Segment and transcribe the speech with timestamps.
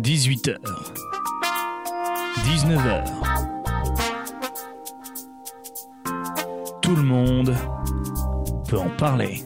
[0.00, 0.58] 18h.
[2.44, 3.04] 19h.
[6.82, 7.54] Tout le monde
[8.68, 9.42] peut en parler.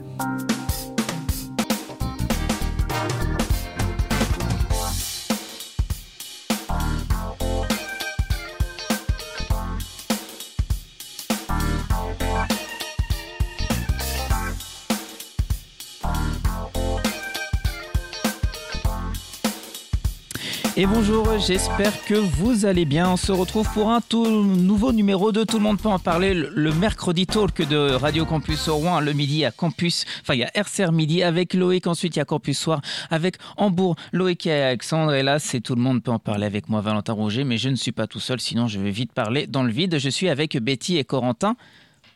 [20.80, 23.10] Et bonjour, j'espère que vous allez bien.
[23.10, 26.34] On se retrouve pour un tout nouveau numéro de Tout le monde peut en parler,
[26.34, 30.44] le, mercredi talk de Radio Campus au Rouen, le midi à Campus, enfin il y
[30.44, 34.52] a RCR midi avec Loïc, ensuite il y a Campus Soir avec Hambourg, Loïc et
[34.52, 35.14] Alexandre.
[35.14, 37.70] Et là, c'est Tout le monde peut en parler avec moi, Valentin Roger, mais je
[37.70, 39.98] ne suis pas tout seul, sinon je vais vite parler dans le vide.
[39.98, 41.56] Je suis avec Betty et Corentin.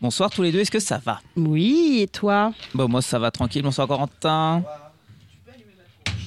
[0.01, 1.21] Bonsoir tous les deux, est-ce que ça va?
[1.35, 2.53] Oui, et toi?
[2.77, 3.63] Bon, moi ça va tranquille.
[3.63, 4.63] Bonsoir Corentin.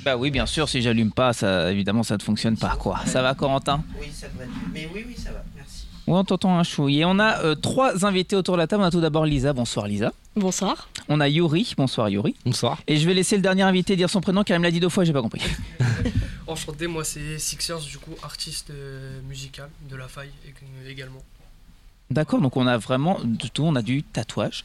[0.05, 3.00] Bah oui, bien sûr, si j'allume pas, ça, évidemment, ça ne fonctionne pas, quoi.
[3.08, 3.84] Ça va, Corentin?
[4.00, 4.48] Oui, ça devrait.
[4.72, 5.44] Mais oui, oui, ça va.
[5.56, 5.88] Merci.
[6.08, 7.00] Oui, on t'entend un chouille.
[7.00, 8.83] Et on a euh, trois invités autour de la table.
[8.83, 9.52] On a tout d'abord Lisa.
[9.53, 10.14] Bonsoir, Lisa.
[10.36, 10.89] Bonsoir.
[11.09, 11.73] On a Yuri.
[11.76, 12.36] Bonsoir, Yuri.
[12.45, 12.78] Bonsoir.
[12.86, 14.80] Et je vais laisser le dernier invité dire son prénom car il me l'a dit
[14.80, 15.42] deux fois, j'ai pas compris.
[16.48, 21.23] Enchanté, moi c'est Sixers, du coup artiste euh, musical de la faille ég- également.
[22.11, 23.64] D'accord, donc on a vraiment de tout.
[23.64, 24.64] On a du tatouage.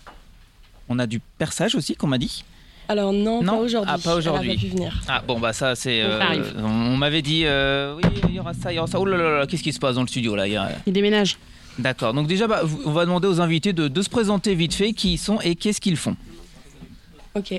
[0.91, 2.44] On a du perçage aussi, qu'on m'a dit.
[2.91, 3.52] Alors non, Non?
[3.58, 3.92] pas aujourd'hui.
[3.94, 4.50] Ah, pas aujourd'hui.
[4.50, 5.00] Elle a pas pu venir.
[5.06, 6.05] Ah bon, bah ça, c'est.
[6.05, 6.55] On arrive.
[6.58, 8.98] on on m'avait dit, euh, oui, il y aura ça, il y aura ça.
[8.98, 10.48] Oh là là là, qu'est-ce qui se passe dans le studio là?
[10.48, 11.38] Il y a- Il déménage.
[11.78, 14.92] D'accord, donc déjà, bah, on va demander aux invités de, de se présenter vite fait
[14.92, 16.16] qui ils sont et qu'est-ce qu'ils font.
[17.36, 17.55] Ok.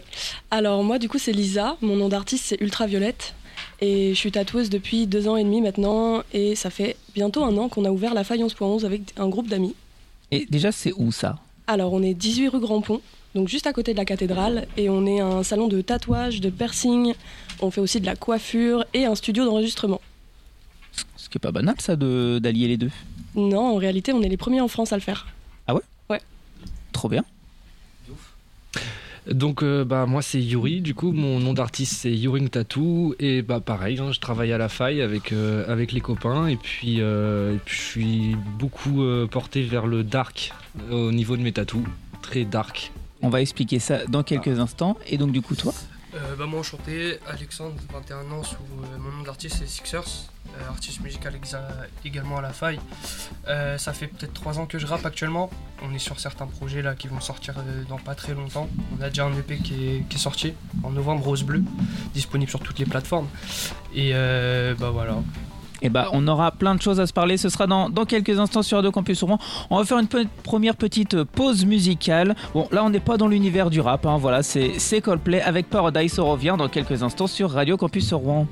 [0.52, 1.78] Alors moi, du coup, c'est Lisa.
[1.82, 3.34] Mon nom d'artiste, c'est Ultraviolette.
[3.80, 6.24] Et je suis tatoueuse depuis deux ans et demi maintenant.
[6.34, 9.48] Et ça fait bientôt un an qu'on a ouvert la faille 11.11 avec un groupe
[9.48, 9.76] d'amis.
[10.32, 11.38] Et déjà, c'est où ça?
[11.68, 13.00] Alors on est 18 rue Grand Pont,
[13.36, 14.68] donc juste à côté de la cathédrale.
[14.78, 17.14] Et on est un salon de tatouage, de piercing.
[17.62, 20.02] On fait aussi de la coiffure et un studio d'enregistrement.
[21.16, 22.92] Ce qui est pas banal, ça, de- d'allier les deux.
[23.36, 25.28] Non, en réalité, on est les premiers en France à le faire.
[26.92, 27.24] Trop bien.
[29.30, 33.44] Donc euh, bah moi c'est Yuri, du coup mon nom d'artiste c'est Yuring Tattoo et
[33.44, 36.98] bah pareil, hein, je travaille à la faille avec euh, avec les copains et puis,
[37.00, 40.54] euh, et puis je suis beaucoup euh, porté vers le dark
[40.90, 41.84] au niveau de mes tatous,
[42.24, 42.92] très dark.
[43.22, 44.98] On va expliquer ça dans quelques instants.
[45.08, 45.74] Et donc, du coup, toi
[46.14, 50.04] Euh, bah, moi enchanté, Alexandre, 21 ans, sous euh, mon nom d'artiste c'est Sixers,
[50.58, 51.34] euh, artiste musical
[52.04, 52.80] également à la faille.
[53.48, 55.50] Euh, ça fait peut-être trois ans que je rappe actuellement.
[55.82, 58.68] On est sur certains projets là qui vont sortir euh, dans pas très longtemps.
[58.98, 61.64] On a déjà un EP qui est, qui est sorti en novembre, Rose Bleu,
[62.14, 63.30] disponible sur toutes les plateformes.
[63.96, 65.16] Et euh, bah voilà.
[65.82, 67.38] Eh ben, on aura plein de choses à se parler.
[67.38, 69.40] Ce sera dans, quelques instants sur Radio Campus Rouen.
[69.70, 70.08] On va faire une
[70.44, 72.36] première petite pause musicale.
[72.54, 74.06] Bon, là, on n'est pas dans l'univers du rap.
[74.06, 74.18] hein.
[74.18, 76.20] Voilà, c'est c'est Coldplay avec Paradise.
[76.20, 78.48] On revient dans quelques instants sur Radio Campus Rouen.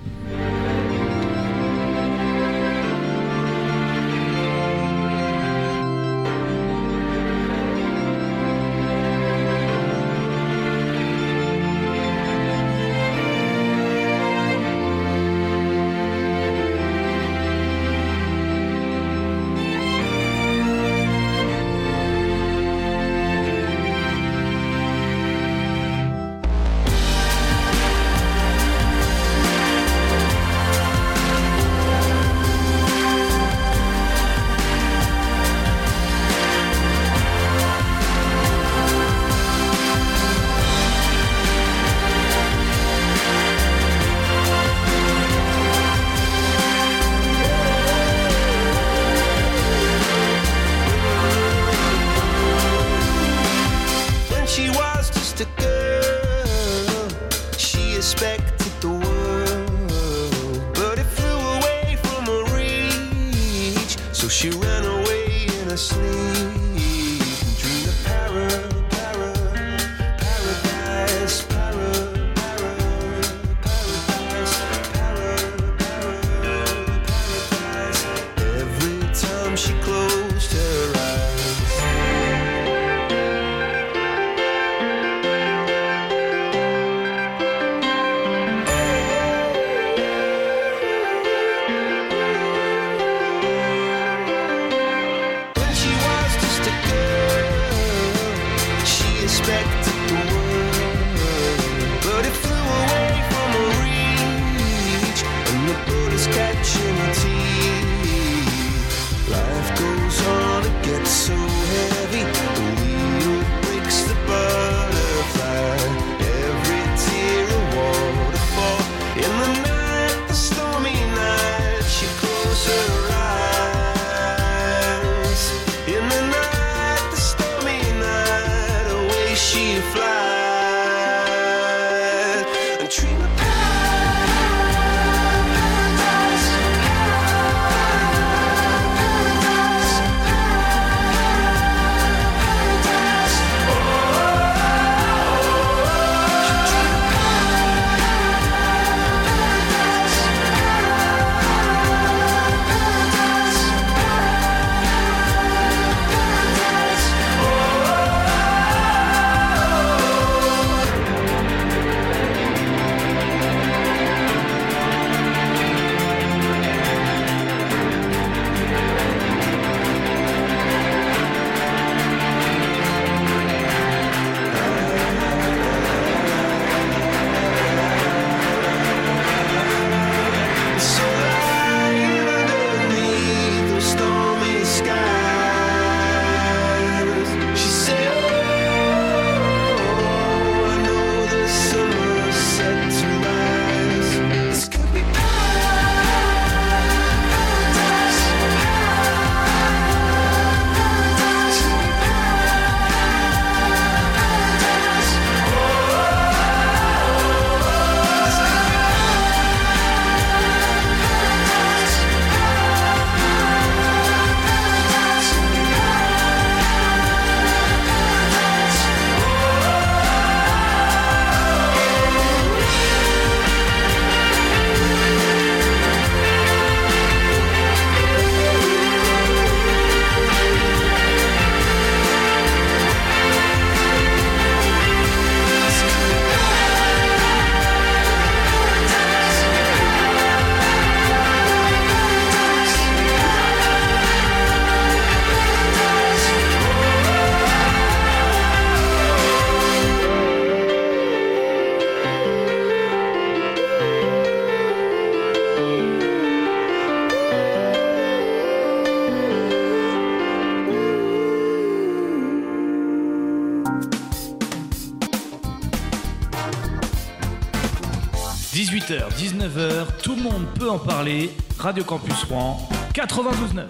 [270.69, 271.29] Peut en parler.
[271.57, 272.57] Radio Campus Rouen,
[272.93, 273.63] 92.9.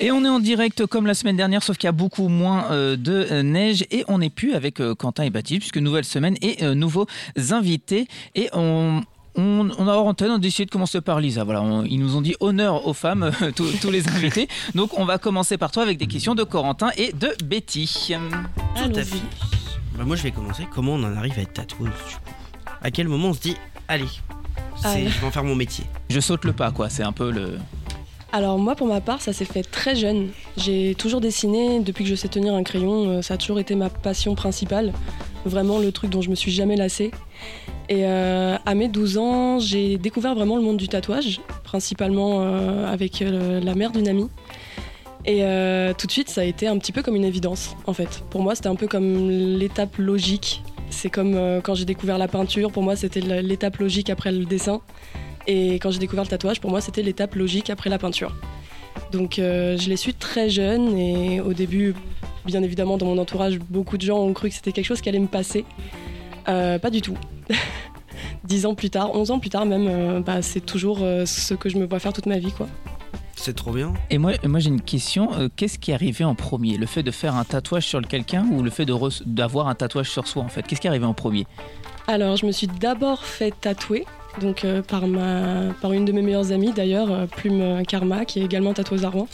[0.00, 2.70] Et on est en direct comme la semaine dernière, sauf qu'il y a beaucoup moins
[2.70, 6.04] euh, de euh, neige et on n'est plus avec euh, Quentin et Baptiste, puisque nouvelle
[6.04, 7.06] semaine et euh, nouveaux
[7.50, 8.06] invités.
[8.34, 9.02] Et on,
[9.36, 11.44] on, on a hors antenne, on a décidé de commencer par Lisa.
[11.44, 14.48] Voilà, on- ils nous ont dit honneur aux femmes, euh, tous, tous les invités.
[14.74, 18.12] Donc on va commencer par toi avec des questions de Corentin et de Betty.
[18.76, 19.16] Tout à fait.
[19.96, 20.66] Bah, moi, je vais commencer.
[20.72, 22.20] Comment on en arrive à être tatoueuse du coup
[22.80, 23.56] À quel moment on se dit,
[23.86, 24.06] allez,
[24.76, 26.88] c'est- je vais en faire mon métier Je saute le pas, quoi.
[26.88, 27.58] C'est un peu le.
[28.34, 30.28] Alors moi pour ma part ça s'est fait très jeune.
[30.56, 33.08] J'ai toujours dessiné depuis que je sais tenir un crayon.
[33.08, 34.92] euh, Ça a toujours été ma passion principale.
[35.44, 37.10] Vraiment le truc dont je me suis jamais lassée.
[37.90, 42.90] Et euh, à mes 12 ans j'ai découvert vraiment le monde du tatouage, principalement euh,
[42.90, 44.28] avec euh, la mère d'une amie.
[45.26, 47.92] Et euh, tout de suite ça a été un petit peu comme une évidence en
[47.92, 48.22] fait.
[48.30, 50.62] Pour moi c'était un peu comme l'étape logique.
[50.92, 54.44] C'est comme euh, quand j'ai découvert la peinture, pour moi c'était l'étape logique après le
[54.44, 54.80] dessin.
[55.48, 58.32] Et quand j'ai découvert le tatouage, pour moi, c'était l'étape logique après la peinture.
[59.10, 61.94] Donc euh, je l'ai su très jeune et au début,
[62.44, 65.08] bien évidemment, dans mon entourage, beaucoup de gens ont cru que c'était quelque chose qui
[65.08, 65.64] allait me passer.
[66.48, 67.16] Euh, pas du tout.
[68.44, 71.78] Dix ans plus tard, 11 ans plus tard même, bah, c'est toujours ce que je
[71.78, 72.52] me vois faire toute ma vie.
[72.52, 72.68] quoi.
[73.34, 73.94] C'est trop bien.
[74.10, 75.30] Et moi, moi j'ai une question.
[75.34, 76.76] Euh, Qu'est-ce qui est arrivé en premier?
[76.76, 78.86] Le fait de faire un tatouage sur quelqu'un ou le fait
[79.26, 80.62] d'avoir un tatouage sur soi en fait?
[80.62, 81.46] Qu'est-ce qui est arrivé en premier?
[82.06, 84.04] Alors, je me suis d'abord fait tatouer,
[84.40, 88.40] donc euh, par, ma, par une de mes meilleures amies d'ailleurs, euh, Plume Karma, qui
[88.40, 89.28] est également tatoueuse à Rouen.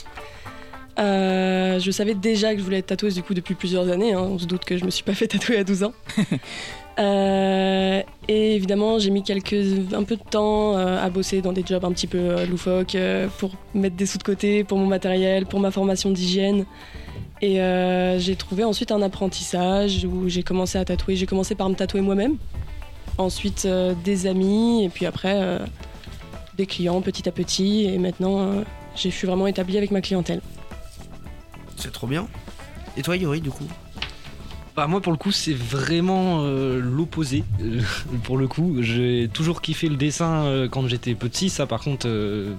[0.99, 4.13] Euh, je savais déjà que je voulais être tatoueuse du coup depuis plusieurs années.
[4.13, 4.21] hein.
[4.21, 5.93] On se doute que je me suis pas fait tatouer à 12 ans.
[6.97, 9.55] Euh, et évidemment, j'ai mis quelques,
[9.93, 12.97] un peu de temps euh, à bosser dans des jobs un petit peu loufoques
[13.37, 16.65] pour mettre des sous de côté pour mon matériel, pour ma formation d'hygiène.
[17.41, 17.61] Et
[18.17, 21.15] j'ai trouvé ensuite un apprentissage où j'ai commencé à tatouer.
[21.15, 22.35] J'ai commencé par me tatouer moi-même
[23.17, 23.65] ensuite
[24.03, 25.59] des amis, et puis après
[26.57, 27.85] des clients petit à petit.
[27.85, 28.55] Et maintenant,
[28.97, 30.41] je suis vraiment établie avec ma clientèle.
[31.79, 32.27] C'est trop bien.
[32.97, 33.67] Et toi, Yori, du coup
[34.75, 37.43] Bah moi pour le coup c'est vraiment euh, l'opposé.
[38.23, 41.49] Pour le coup j'ai toujours kiffé le dessin euh, quand j'étais petit.
[41.49, 42.53] Ça par contre euh,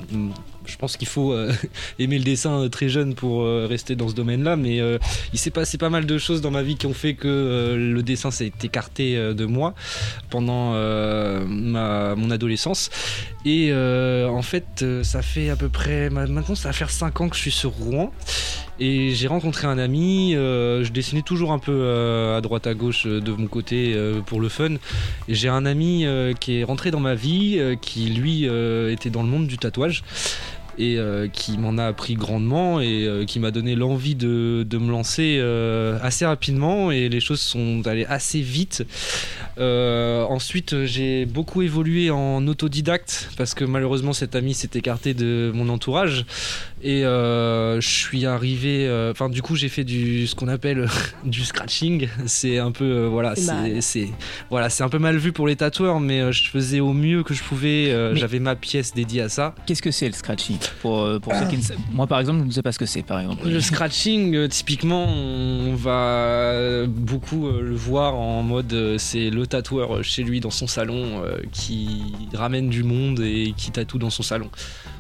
[0.66, 1.34] je pense qu'il faut
[1.98, 4.56] aimer le dessin très jeune pour rester dans ce domaine-là.
[4.56, 4.98] Mais euh,
[5.32, 8.02] il s'est passé pas mal de choses dans ma vie qui ont fait que le
[8.02, 9.74] dessin s'est écarté de moi
[10.30, 10.72] pendant
[11.46, 12.90] mon adolescence.
[13.44, 17.36] Et en fait ça fait à peu près maintenant ça va faire 5 ans que
[17.36, 18.12] je suis sur Rouen.
[18.82, 22.72] Et j'ai rencontré un ami, euh, je dessinais toujours un peu euh, à droite à
[22.72, 23.94] gauche euh, de mon côté
[24.24, 24.76] pour le fun.
[25.28, 26.06] J'ai un ami
[26.40, 30.02] qui est rentré dans ma vie, qui lui était dans le monde du tatouage
[30.78, 30.98] et
[31.32, 35.40] qui m'en a appris grandement et qui m'a donné l'envie de, me lancer
[36.02, 38.84] assez rapidement et les choses sont allées assez vite.
[39.58, 45.68] Ensuite, j'ai beaucoup évolué en autodidacte parce que malheureusement cet ami s'est écarté de mon
[45.68, 46.24] entourage
[46.82, 48.86] et euh, je suis arrivé.
[48.86, 50.86] euh, Enfin, du coup, j'ai fait du ce qu'on appelle
[51.24, 52.08] du scratching.
[52.26, 53.34] C'est un peu euh, voilà,
[53.80, 54.08] C'est
[54.50, 57.34] voilà, c'est un peu mal vu pour les tatoueurs, mais je faisais au mieux que
[57.34, 57.94] je pouvais.
[58.14, 59.54] J'avais ma pièce dédiée à ça.
[59.66, 62.44] Qu'est-ce que c'est le scratching pour, pour ceux qui ne savent- Moi par exemple, je
[62.46, 63.48] ne sais pas ce que c'est par exemple.
[63.48, 70.40] Le scratching, typiquement, on va beaucoup le voir en mode c'est le tatoueur chez lui
[70.40, 71.22] dans son salon
[71.52, 74.48] qui ramène du monde et qui tatoue dans son salon.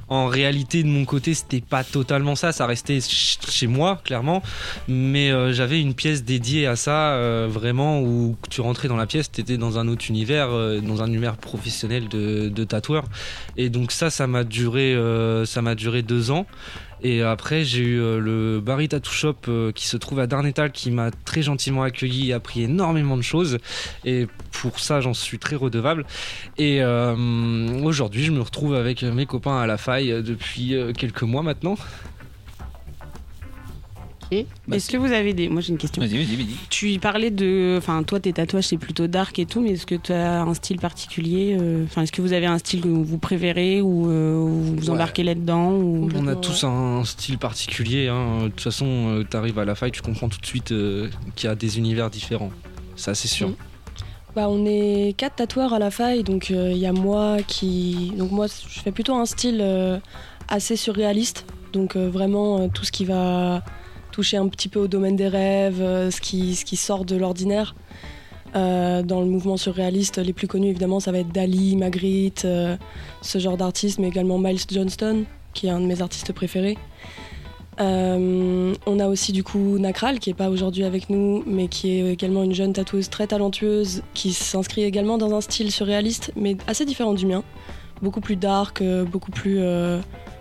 [0.08, 2.52] En réalité, de mon côté, c'était pas totalement ça.
[2.52, 4.42] Ça restait ch- chez moi, clairement.
[4.88, 9.06] Mais euh, j'avais une pièce dédiée à ça, euh, vraiment, où tu rentrais dans la
[9.06, 13.04] pièce, tu étais dans un autre univers, euh, dans un univers professionnel de, de tatoueur.
[13.56, 16.44] Et donc ça, ça m'a duré, euh, ça m'a duré deux ans.
[17.02, 20.70] Et après, j'ai eu euh, le Barry Tattoo Shop euh, qui se trouve à Darnétal
[20.70, 23.58] qui m'a très gentiment accueilli et appris énormément de choses.
[24.04, 26.04] Et pour ça, j'en suis très redevable.
[26.58, 31.42] Et euh, aujourd'hui, je me retrouve avec mes copains à la faille depuis quelques mois
[31.42, 31.76] maintenant.
[34.32, 35.48] Et Bah, est-ce que vous avez des.
[35.48, 36.00] Moi j'ai une question.
[36.00, 36.54] Vas-y, vas-y, vas-y.
[36.68, 37.74] Tu parlais de.
[37.78, 40.54] Enfin, toi, tes tatouages, c'est plutôt dark et tout, mais est-ce que tu as un
[40.54, 44.34] style particulier euh, Enfin, est-ce que vous avez un style que vous préférez ou euh,
[44.38, 44.90] vous Ouais.
[44.90, 46.08] embarquez là-dedans ou...
[46.14, 48.08] On a tous un style particulier.
[48.08, 48.44] hein.
[48.44, 51.48] De toute façon, tu arrives à la faille, tu comprends tout de suite euh, qu'il
[51.48, 52.50] y a des univers différents.
[52.96, 53.48] Ça, c'est sûr.
[53.48, 53.54] Mm.
[54.36, 58.12] Bah, on est quatre tatoueurs à la faille, donc euh, il y a moi qui.
[58.16, 59.98] Donc, moi, je fais plutôt un style euh,
[60.46, 61.44] assez surréaliste.
[61.72, 63.62] Donc, euh, vraiment, euh, tout ce qui va
[64.10, 67.74] toucher un petit peu au domaine des rêves, euh, ce, qui, sort de l'ordinaire.
[68.56, 72.76] Euh, dans le mouvement surréaliste, les plus connus, évidemment, ça va être Dali, Magritte, euh,
[73.22, 75.24] ce genre d'artistes, mais également Miles Johnston,
[75.54, 76.76] qui est un de mes artistes préférés.
[77.78, 82.12] On a aussi du coup Nakral qui est pas aujourd'hui avec nous, mais qui est
[82.12, 86.84] également une jeune tatoueuse très talentueuse qui s'inscrit également dans un style surréaliste, mais assez
[86.84, 87.42] différent du mien,
[88.02, 89.62] beaucoup plus dark, beaucoup plus,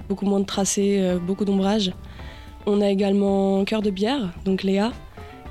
[0.10, 1.94] beaucoup moins de tracés, beaucoup d'ombrage.
[2.70, 4.92] On a également Cœur de bière, donc Léa,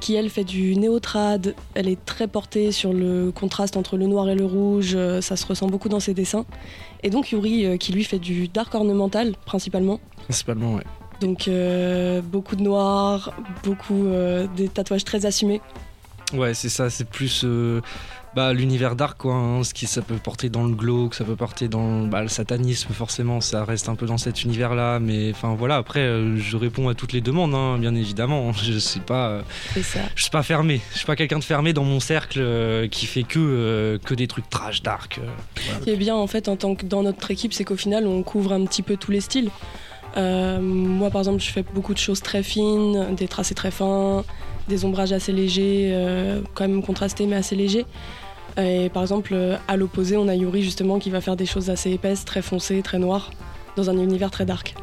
[0.01, 1.55] qui elle fait du néo-trad.
[1.75, 4.93] Elle est très portée sur le contraste entre le noir et le rouge.
[4.95, 6.47] euh, Ça se ressent beaucoup dans ses dessins.
[7.03, 9.99] Et donc Yuri, euh, qui lui fait du dark ornemental principalement.
[10.25, 10.85] Principalement, ouais.
[11.21, 13.35] Donc euh, beaucoup de noir,
[13.65, 15.61] beaucoup euh, des tatouages très assumés.
[16.33, 17.81] Ouais, c'est ça, c'est plus euh,
[18.35, 19.35] bah, l'univers dark, quoi.
[19.35, 22.29] hein, ce qui ça peut porter dans le glauque, ça peut porter dans bah, le
[22.29, 25.01] satanisme, forcément, ça reste un peu dans cet univers-là.
[25.01, 28.53] Mais enfin voilà, après, euh, je réponds à toutes les demandes, hein, bien évidemment.
[28.53, 29.43] Je suis pas, euh,
[29.75, 30.01] C'est ça.
[30.15, 30.81] je suis pas fermé.
[30.93, 34.27] Je suis pas quelqu'un de fermé dans mon cercle euh, qui fait que que des
[34.27, 35.21] trucs trash, dark.
[35.57, 38.07] Ce qui est bien en fait en tant que dans notre équipe, c'est qu'au final
[38.07, 39.51] on couvre un petit peu tous les styles.
[40.17, 44.25] Moi par exemple, je fais beaucoup de choses très fines, des tracés très fins,
[44.69, 45.95] des ombrages assez légers,
[46.55, 47.87] quand même contrastés mais assez légers.
[48.61, 49.37] Et par exemple,
[49.69, 52.83] à l'opposé, on a Yuri justement qui va faire des choses assez épaisses, très foncées,
[52.83, 53.31] très noires,
[53.77, 54.75] dans un univers très dark.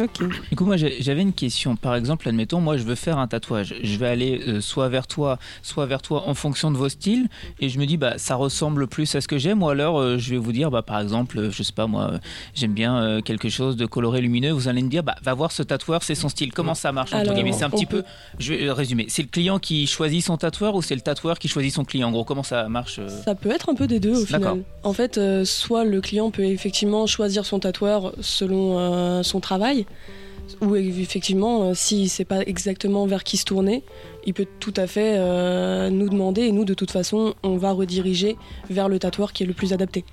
[0.00, 0.22] Ok.
[0.50, 1.76] Du coup, moi, j'avais une question.
[1.76, 3.74] Par exemple, admettons, moi, je veux faire un tatouage.
[3.82, 7.28] Je vais aller euh, soit vers toi, soit vers toi en fonction de vos styles.
[7.60, 9.62] Et je me dis, bah, ça ressemble plus à ce que j'aime.
[9.62, 12.10] Ou alors, euh, je vais vous dire, bah, par exemple, euh, je sais pas, moi,
[12.14, 12.18] euh,
[12.54, 14.50] j'aime bien quelque chose de coloré, lumineux.
[14.50, 16.52] Vous allez me dire, bah, va voir ce tatoueur, c'est son style.
[16.52, 17.52] Comment ça marche entre Alors, guillemets?
[17.52, 18.08] C'est un petit peut- peu.
[18.38, 19.06] Je vais résumer.
[19.08, 22.08] C'est le client qui choisit son tatoueur ou c'est le tatoueur qui choisit son client?
[22.08, 24.64] En gros, comment ça marche Ça peut être un peu des deux au final.
[24.82, 29.83] En fait, soit le client peut effectivement choisir son tatoueur selon son travail,
[30.60, 33.82] ou effectivement, euh, s'il ne sait pas exactement vers qui se tourner,
[34.26, 37.72] il peut tout à fait euh, nous demander et nous, de toute façon, on va
[37.72, 38.36] rediriger
[38.70, 40.04] vers le tatoueur qui est le plus adapté.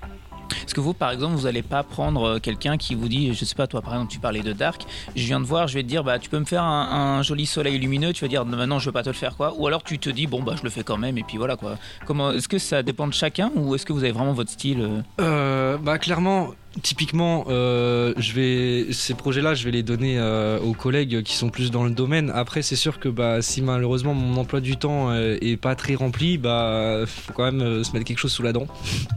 [0.64, 3.44] Est-ce que vous, par exemple, vous n'allez pas prendre euh, quelqu'un qui vous dit, je
[3.44, 4.82] sais pas, toi, par exemple, tu parlais de Dark,
[5.16, 7.22] je viens de voir, je vais te dire, bah, tu peux me faire un, un
[7.22, 9.54] joli soleil lumineux, tu vas dire, maintenant, je veux pas te le faire, quoi.
[9.56, 11.56] Ou alors tu te dis, bon, bah, je le fais quand même, et puis voilà,
[11.56, 11.76] quoi.
[12.06, 15.02] Comment, est-ce que ça dépend de chacun, ou est-ce que vous avez vraiment votre style
[15.20, 16.50] Euh, bah clairement,
[16.80, 21.50] typiquement, euh, je vais ces projets-là, je vais les donner euh, aux collègues qui sont
[21.50, 22.30] plus dans le domaine.
[22.34, 25.94] Après, c'est sûr que bah si malheureusement mon emploi du temps euh, est pas très
[25.94, 28.66] rempli, bah faut quand même euh, se mettre quelque chose sous la dent.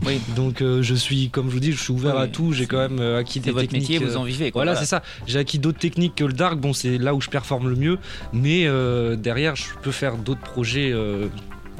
[0.05, 0.19] Oui.
[0.35, 2.51] Donc je suis, comme je vous dis, je suis ouvert Oui, à tout.
[2.51, 3.89] J'ai quand même acquis des votre techniques.
[3.89, 4.63] métier, vous en vivez, quoi.
[4.63, 5.01] voilà, c'est ça.
[5.27, 6.59] J'ai acquis d'autres techniques que le dark.
[6.59, 7.97] Bon, c'est là où je performe le mieux.
[8.33, 8.67] Mais
[9.17, 10.93] derrière, je peux faire d'autres projets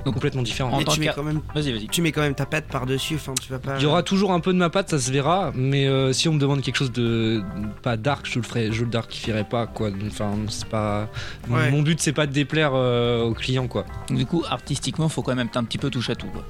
[0.06, 0.72] Donc, complètement différents.
[0.72, 1.88] en tant tu mets quand même, Vas-y, vas-y.
[1.88, 3.16] tu mets quand même ta patte par dessus.
[3.16, 3.76] Enfin, tu vas pas.
[3.78, 6.30] Il y aura toujours un peu de ma patte, ça se verra, mais euh, si
[6.30, 7.42] on me demande quelque chose de
[7.82, 9.90] pas dark, je le ferai, je le darkifierai pas quoi.
[10.08, 11.10] Enfin, c'est pas
[11.50, 11.72] Ouais.
[11.72, 13.86] mon but, c'est pas de déplaire euh, aux clients quoi.
[14.10, 16.46] Du coup, artistiquement, faut quand même être un petit peu touche à tout, quoi.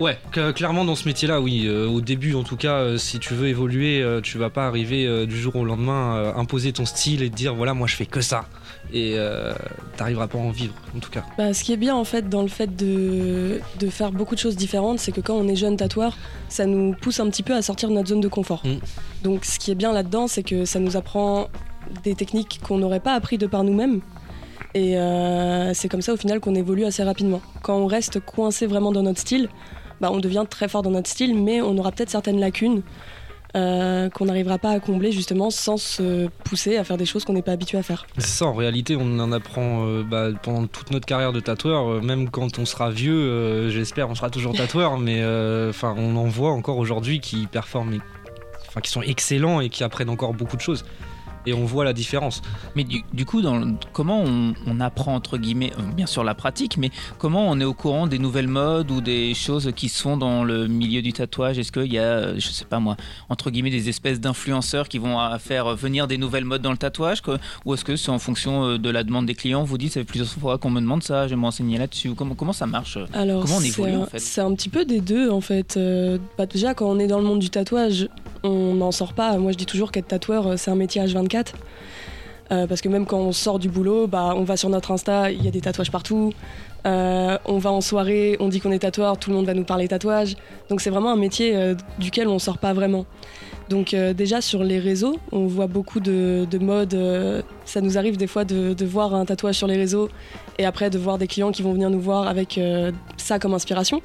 [0.00, 0.16] Ouais,
[0.54, 1.64] clairement dans ce métier-là, oui.
[1.66, 4.66] euh, au début, en tout cas, euh, si tu veux évoluer, euh, tu vas pas
[4.66, 7.96] arriver euh, du jour au lendemain, imposer ton style et te dire voilà, moi je
[7.96, 8.44] fais que ça.
[8.92, 9.16] Et
[9.96, 11.24] t'arriveras pas à en vivre, en tout cas.
[11.36, 14.40] Bah, ce qui est bien en fait dans le fait de, de faire beaucoup de
[14.40, 16.16] choses différentes, c'est que quand on est jeune tatoueur,
[16.48, 18.62] ça nous pousse un petit peu à sortir de notre zone de confort.
[18.64, 18.78] Mm.
[19.24, 21.48] Donc ce qui est bien là-dedans, c'est que ça nous apprend
[22.04, 24.00] des techniques qu'on n'aurait pas appris de par nous-mêmes.
[24.74, 24.96] Et
[25.74, 27.40] c'est comme ça au final qu'on évolue assez rapidement.
[27.62, 29.48] Quand on reste coincé vraiment dans notre style,
[30.00, 32.82] bah, on devient très fort dans notre style, mais on aura peut-être certaines lacunes
[33.56, 37.32] euh, qu'on n'arrivera pas à combler justement sans se pousser à faire des choses qu'on
[37.32, 38.06] n'est pas habitué à faire.
[38.18, 41.88] C'est ça, en réalité, on en apprend euh, bah, pendant toute notre carrière de tatoueur,
[41.88, 45.24] euh, même quand on sera vieux, j'espère, on sera toujours tatoueur, mais
[45.68, 48.00] enfin, on en voit encore aujourd'hui qui performent,
[48.68, 50.84] enfin, qui sont excellents et qui apprennent encore beaucoup de choses.
[51.46, 52.42] Et on voit la différence.
[52.76, 56.34] Mais du, du coup, dans comment on, on apprend, entre guillemets, euh, bien sûr la
[56.34, 60.02] pratique, mais comment on est au courant des nouvelles modes ou des choses qui se
[60.02, 61.58] font dans le milieu du tatouage?
[61.58, 62.96] Est-ce qu'il y a, euh, je sais pas moi,
[63.28, 66.76] entre guillemets, des espèces d'influenceurs qui vont euh, faire venir des nouvelles modes dans le
[66.76, 67.38] tatouage quoi?
[67.64, 69.64] Ou est-ce que c'est en fonction de la demande des clients?
[69.64, 72.14] Vous dites, ça fait plusieurs fois qu'on me demande ça, je vais me renseigner là-dessus.
[72.14, 74.18] Comment, comment ça marche Alors, Comment on c'est évolue, un- en fait?
[74.18, 75.76] C'est un petit peu des deux en fait.
[75.76, 78.08] Euh, bah, déjà, quand on est dans le monde du tatouage,
[78.42, 79.36] on n'en sort pas.
[79.38, 81.54] Moi, je dis toujours qu'être tatoueur, euh, c'est un métier H24.
[82.50, 85.30] Euh, parce que même quand on sort du boulot, bah, on va sur notre Insta,
[85.30, 86.32] il y a des tatouages partout.
[86.86, 89.64] Euh, on va en soirée, on dit qu'on est tatoueur, tout le monde va nous
[89.64, 90.34] parler tatouage.
[90.70, 93.04] Donc c'est vraiment un métier duquel on sort pas vraiment.
[93.68, 96.96] Donc déjà sur les réseaux, on voit beaucoup de, de modes.
[97.66, 100.08] ça nous arrive des fois de, voir un tatouage sur les réseaux
[100.56, 102.58] et après de voir des clients qui vont venir nous voir avec
[103.18, 104.00] ça comme inspiration.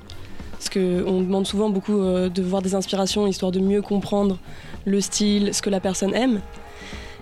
[0.64, 4.38] Parce qu'on demande souvent beaucoup euh, de voir des inspirations histoire de mieux comprendre
[4.86, 6.40] le style, ce que la personne aime.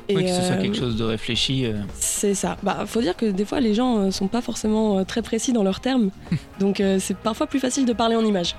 [0.08, 1.66] Et, Oui, que ce soit euh, quelque chose de réfléchi.
[1.66, 1.74] euh.
[2.00, 2.58] c'est ça.
[2.62, 5.80] Bah, faut dire que des fois, les gens sont pas forcément très précis dans leurs
[5.80, 6.12] termes.
[6.60, 8.56] Donc, c'est parfois plus facile de parler en images.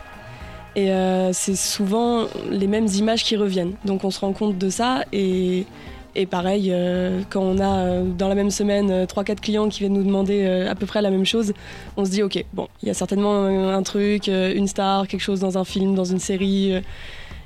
[0.74, 3.74] Et euh, c'est souvent les mêmes images qui reviennent.
[3.84, 5.66] Donc, on se rend compte de ça et
[6.14, 9.80] Et pareil, euh, quand on a euh, dans la même semaine euh, 3-4 clients qui
[9.80, 11.54] viennent nous demander euh, à peu près la même chose,
[11.96, 15.08] on se dit ok, bon, il y a certainement euh, un truc, euh, une star,
[15.08, 16.74] quelque chose dans un film, dans une série.
[16.74, 16.80] euh,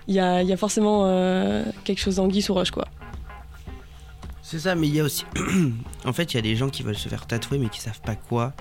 [0.08, 2.86] Il y, a, il y a forcément euh, quelque chose d'anguille sous roche, quoi.
[4.42, 5.24] C'est ça, mais il y a aussi.
[6.04, 8.00] en fait, il y a des gens qui veulent se faire tatouer mais qui savent
[8.00, 8.52] pas quoi.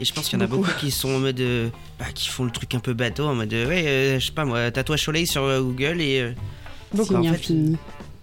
[0.00, 0.62] Et je pense qu'il y en a Beaucoup.
[0.66, 1.40] beaucoup qui sont en mode.
[1.40, 1.68] euh,
[1.98, 3.52] bah, qui font le truc un peu bateau, en mode.
[3.52, 6.20] euh, ouais, euh, je sais pas moi, tatouage soleil sur euh, Google et.
[6.20, 6.32] euh,
[6.94, 7.14] Beaucoup.
[7.16, 7.76] en fait, infini.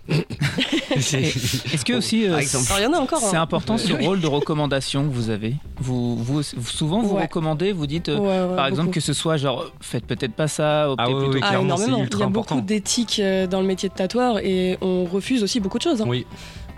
[0.95, 2.65] Est-ce que aussi, euh, Par exemple.
[2.69, 3.19] Alors il y en a encore.
[3.19, 3.41] c'est hein.
[3.41, 7.23] important ce rôle de recommandation que vous avez vous, vous, vous- souvent vous Ouais.
[7.23, 8.95] recommandez, vous dites euh, Ouais, ouais, par exemple beaucoup.
[8.95, 11.97] que ce soit genre faites peut-être pas ça, optez Ah plutôt oui, Ah, énormément.
[11.97, 12.55] Il y ultra a important.
[12.55, 16.01] beaucoup d'éthique euh, dans le métier de tatoueur et on refuse aussi beaucoup de choses.
[16.01, 16.05] hein.
[16.07, 16.25] Oui,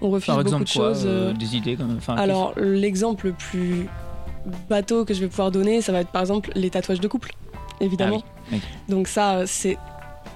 [0.02, 1.04] On refuse par beaucoup exemple de quoi, choses.
[1.06, 3.88] euh, euh, des idées enfin, Alors, l'exemple le plus
[4.70, 7.32] bateau que je vais pouvoir donner, ça va être par exemple les tatouages de couple,
[7.82, 8.22] évidemment.
[8.24, 9.78] Ah oui, Donc ça, c'est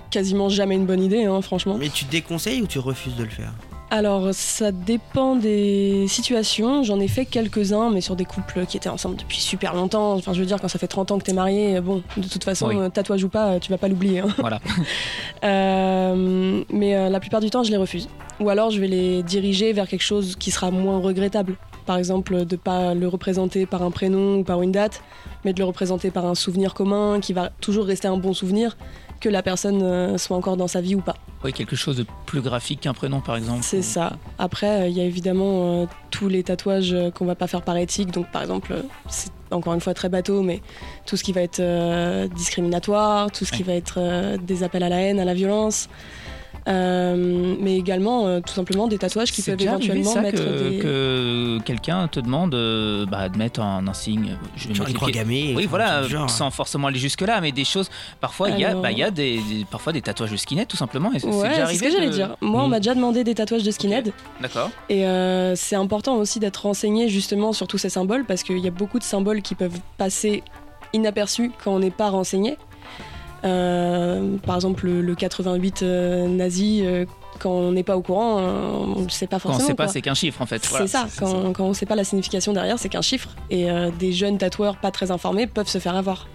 [0.10, 1.76] quasiment jamais une bonne idée, hein, franchement.
[1.80, 3.52] Mais tu déconseilles ou tu refuses de le faire
[3.91, 6.84] Alors, ça dépend des situations.
[6.84, 10.13] J'en ai fait quelques-uns, mais sur des couples qui étaient ensemble depuis super longtemps.
[10.13, 12.43] Enfin, je veux dire, quand ça fait 30 ans que t'es marié, bon, de toute
[12.43, 12.76] façon, Oui.
[12.78, 14.19] euh, tatouage ou pas, euh, tu vas pas l'oublier.
[14.19, 14.28] hein.
[14.38, 14.60] voilà.
[15.43, 18.10] Euh, mais euh, la plupart du temps, je les refuse.
[18.39, 21.56] Ou alors, je vais les diriger vers quelque chose qui sera moins regrettable.
[21.86, 25.02] Par exemple, de pas le représenter par un prénom ou par une date,
[25.43, 28.78] mais de le représenter par un souvenir commun qui va toujours rester un bon souvenir,
[29.20, 31.16] que la personne euh, soit encore dans sa vie ou pas.
[31.44, 33.64] Oui, quelque chose de plus graphique qu'un prénom par exemple.
[33.64, 34.14] C'est ça.
[34.38, 37.78] Après, euh, il y a évidemment euh, tous les tatouages qu'on va pas faire par
[37.78, 38.12] éthique.
[38.12, 40.62] Donc, par exemple, c'est encore une fois très bateau, mais
[41.06, 41.62] tout ce qui va être
[42.36, 45.90] discriminatoire, tout ce qui va être des appels à la haine, à la violence.
[46.70, 50.70] Euh, mais également, euh, tout simplement, des tatouages qui peuvent déjà éventuellement ça mettre que,
[50.70, 50.78] des.
[50.78, 54.38] que quelqu'un te demande euh, bah, de mettre un, un signe.
[54.56, 55.54] Je vais Genre une croix gammée.
[55.56, 56.30] Oui, voilà, genre.
[56.30, 57.90] sans forcément aller jusque-là, mais des choses.
[58.22, 60.68] Parfois, il y a, bah, il y a des, des- parfois des tatouages de skinhead,
[60.68, 61.12] tout simplement.
[61.14, 61.80] Et Ouais, déjà c'est arrivé.
[61.80, 62.36] ce que j'allais dire.
[62.42, 62.72] Moi, on Mm.
[62.72, 64.14] m'a déjà demandé des tatouages de skinhead.
[64.42, 64.70] D'accord.
[64.90, 68.68] Et euh, c'est important aussi d'être renseigné justement sur tous ces symboles parce qu'il y
[68.68, 70.44] a beaucoup de symboles qui peuvent passer
[70.94, 72.58] inaperçus quand on n'est pas renseigné.
[73.43, 77.06] Euh, par exemple, le, le 88 euh, nazi, euh,
[77.39, 79.67] quand on n'est pas au courant, on ne sait pas Quand on forcément.
[79.69, 80.63] sait pas, c'est qu'un chiffre en fait.
[80.65, 83.30] C'est ça, quand, quand on ne sait pas la signification derrière, c'est qu'un chiffre.
[83.49, 86.28] Et euh, des jeunes tatoueurs pas très informés peuvent se faire avoir.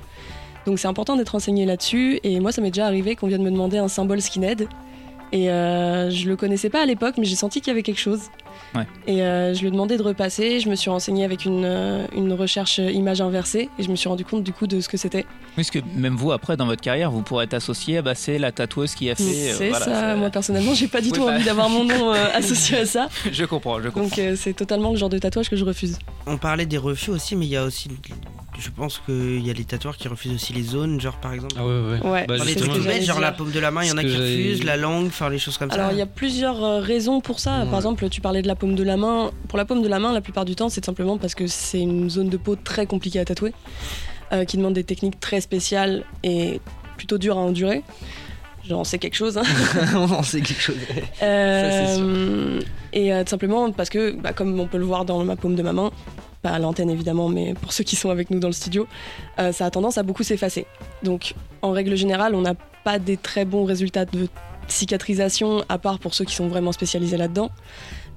[0.67, 2.21] Donc c'est important d'être renseigné là-dessus.
[2.23, 4.67] Et moi, ça m'est déjà arrivé qu'on vienne me demander un symbole skinhead.
[5.33, 8.01] Et euh, je le connaissais pas à l'époque, mais j'ai senti qu'il y avait quelque
[8.01, 8.21] chose.
[8.75, 8.87] Ouais.
[9.07, 10.61] Et euh, je lui ai demandé de repasser.
[10.61, 13.69] Je me suis renseignée avec une, euh, une recherche image inversée.
[13.79, 15.27] Et je me suis rendu compte du coup de ce que c'était.
[15.57, 18.39] Parce que même vous, après, dans votre carrière, vous pourrez être associé, ah bah, c'est
[18.39, 19.23] la tatoueuse qui a fait.
[19.25, 20.17] euh, C'est voilà, ça.
[20.17, 21.35] Moi, personnellement, j'ai pas du Oui, tout bah.
[21.35, 23.09] envie d'avoir mon nom euh, associé à ça.
[23.31, 24.03] je comprends, je comprends.
[24.03, 25.99] Donc euh, c'est totalement le genre de tatouage que je refuse.
[26.27, 27.89] On parlait des refus aussi, mais il y a aussi.
[28.59, 31.55] Je pense qu'il y a les tatoueurs qui refusent aussi les zones, genre par exemple.
[31.59, 32.01] ah ouais, ouais.
[32.09, 34.03] Ouais, Bah, les trucs bêtes, genre la paume de la main, il y en a
[34.03, 35.93] qui refusent, la langue, faire les choses comme Alors ça.
[35.93, 37.61] il y a plusieurs euh, raisons pour ça.
[37.61, 37.67] Ouais.
[37.67, 39.31] Par exemple, tu parlais de la paume de la main.
[39.49, 41.81] Pour la paume de la main, la plupart du temps, c'est simplement parce que c'est
[41.81, 43.53] une zone de peau très compliquée à tatouer,
[44.33, 46.61] euh, qui demande des techniques très spéciales et
[46.97, 47.83] plutôt dures à endurer.
[48.67, 49.37] J'en sais quelque chose.
[49.37, 49.43] hein.
[49.95, 50.77] on en sait quelque chose.
[51.23, 52.61] Euh,
[52.93, 55.55] et euh, tout simplement parce que, bah, comme on peut le voir dans ma paume
[55.55, 55.91] de ma main,
[56.45, 58.87] pas à l'antenne évidemment, mais pour ceux qui sont avec nous dans le studio,
[59.39, 60.67] euh, ça a tendance à beaucoup s'effacer.
[61.03, 62.53] Donc, en règle générale, on n'a
[62.85, 64.29] pas des très bons résultats de
[64.69, 67.51] cicatrisation, à part pour ceux qui sont vraiment spécialisés là-dedans.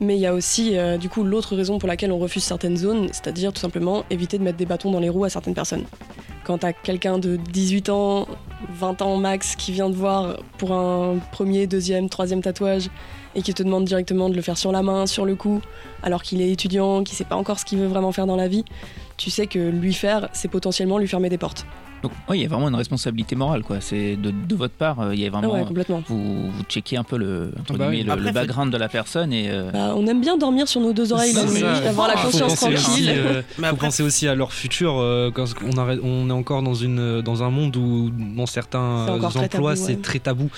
[0.02, 2.76] Mais il y a aussi, euh, du coup, l'autre raison pour laquelle on refuse certaines
[2.76, 5.86] zones, c'est-à-dire tout simplement éviter de mettre des bâtons dans les roues à certaines personnes.
[6.44, 8.28] Quand t'as quelqu'un de 18 ans,
[8.70, 12.90] 20 ans max, qui vient te voir pour un premier, deuxième, troisième tatouage,
[13.38, 15.62] et qui te demande directement de le faire sur la main, sur le cou,
[16.04, 18.48] alors qu'il est étudiant, qu'il sait pas encore ce qu'il veut vraiment faire dans la
[18.48, 18.66] vie,
[19.16, 21.66] tu sais que lui faire, c'est potentiellement lui fermer des portes.
[22.04, 23.82] Donc, oui, il y a vraiment une responsabilité morale, quoi.
[23.82, 25.54] C'est de, de votre part, euh, il y a Ah vraiment.
[25.56, 26.04] ouais, complètement.
[26.08, 28.04] vous, vous checkez un peu le, entre Bah oui.
[28.04, 29.50] le, Après, le faut- background de la personne et.
[29.50, 31.36] euh, Bah, on aime bien dormir sur nos deux oreilles,
[31.88, 33.10] avoir la Faut conscience tranquille.
[33.10, 37.22] euh, Mais faut penser aussi à leur futur euh, quand on, est encore dans, une,
[37.22, 40.02] dans un monde où dans certains euh, emplois c'est ouais.
[40.02, 40.50] très tabou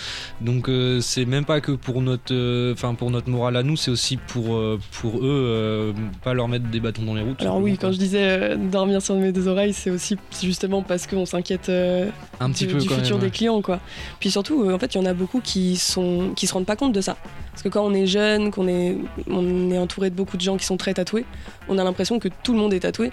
[0.41, 3.78] donc euh, c'est même pas que pour notre euh, enfin pour notre morale à nous
[3.78, 7.36] c'est aussi pour euh, pour eux euh, pas leur mettre des bâtons dans les roues
[7.39, 11.08] Alors oui, quand je disais euh, dormir sur mes deux oreilles, c'est aussi justement parce
[11.08, 12.45] qu'on s'inquiète euh, quoi.
[12.45, 13.79] un petit du, peu du quand futur même, des clients, quoi.
[14.19, 16.65] Puis surtout, euh, en fait, il y en a beaucoup qui sont qui se rendent
[16.65, 17.17] pas compte de ça.
[17.51, 18.97] Parce que quand on est jeune, qu'on est
[19.29, 21.25] on est entouré de beaucoup de gens qui sont très tatoués,
[21.67, 23.11] on a l'impression que tout le monde est tatoué,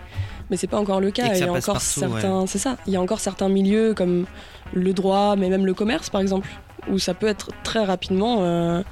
[0.51, 1.35] mais c'est pas encore le cas.
[1.35, 2.77] Il y a encore partout, certains, c'est ça.
[2.87, 4.27] Il y a encore certains milieux comme
[4.73, 6.49] le droit, mais même le commerce, par exemple,
[6.91, 8.83] où ça peut être très rapidement euh,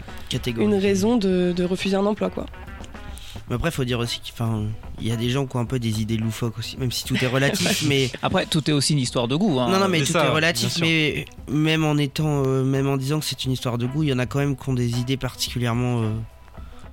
[0.46, 2.46] une raison de, de refuser un emploi, quoi.
[3.48, 4.34] Mais après, faut dire aussi qu'il
[5.06, 7.16] y a des gens qui ont un peu des idées loufoques aussi, même si tout
[7.22, 7.84] est relatif.
[7.88, 9.60] mais Après, tout est aussi une histoire de goût.
[9.60, 9.68] hein.
[9.70, 10.78] non, non, mais tout ça, est relatif.
[10.80, 14.08] Mais même en étant, euh, même en disant que c'est une histoire de goût, il
[14.10, 16.10] y en a quand même qui ont des idées particulièrement euh,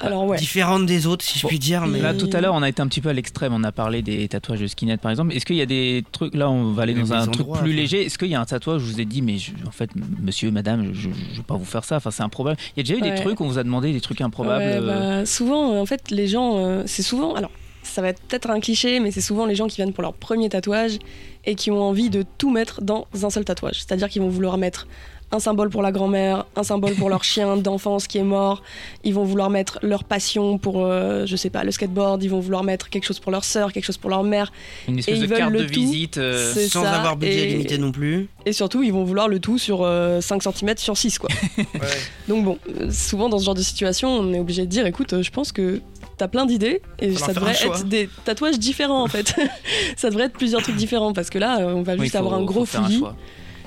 [0.01, 0.37] Alors ouais.
[0.37, 1.85] différente des autres, si je puis dire.
[1.87, 3.53] Mais Là, tout à l'heure, on a été un petit peu à l'extrême.
[3.53, 5.33] On a parlé des tatouages de skinhead, par exemple.
[5.33, 6.33] Est-ce qu'il y a des trucs.
[6.35, 7.75] Là, on va aller dans un des truc endroits, plus enfin.
[7.81, 8.05] léger.
[8.05, 9.89] Est-ce qu'il y a un tatouage où je vous ai dit, mais je- en fait,
[10.21, 11.97] monsieur, madame, je ne vais pas vous faire ça.
[11.97, 12.57] Enfin, c'est improbable.
[12.75, 13.15] Il y a déjà eu Ouais.
[13.15, 14.63] des trucs où on vous a demandé des trucs improbables.
[14.63, 17.33] Ouais, euh, bah, souvent, euh, en fait, les gens, euh, c'est souvent.
[17.35, 17.51] Alors,
[17.83, 20.13] ça va être peut-être un cliché, mais c'est souvent les gens qui viennent pour leur
[20.13, 20.97] premier tatouage
[21.45, 23.77] et qui ont envie de tout mettre dans un seul tatouage.
[23.79, 24.87] C'est-à-dire qu'ils vont vouloir mettre
[25.33, 28.61] un symbole pour la grand-mère, un symbole pour leur chien d'enfance qui est mort.
[29.03, 32.21] Ils vont vouloir mettre leur passion pour, euh, je sais pas, le skateboard.
[32.23, 34.51] Ils vont vouloir mettre quelque chose pour leur sœur, quelque chose pour leur mère.
[34.87, 35.79] Une espèce Et de ils veulent carte le de tout.
[35.79, 36.17] visite.
[36.17, 38.27] euh, sans ça, avoir budget et- limité non plus.
[38.45, 41.29] Et surtout, ils vont vouloir le tout sur euh, 5 cm sur 6, quoi.
[42.27, 45.21] Donc bon, euh, souvent dans ce genre de situation, on est obligé de dire, écoute,
[45.21, 45.81] je pense que
[46.17, 49.33] t'as plein d'idées et ça devrait être des tatouages différents en fait.
[49.97, 52.35] ça devrait être plusieurs trucs différents parce que là, on va oui, juste faut- avoir
[52.35, 53.15] un gros un fouillis choix.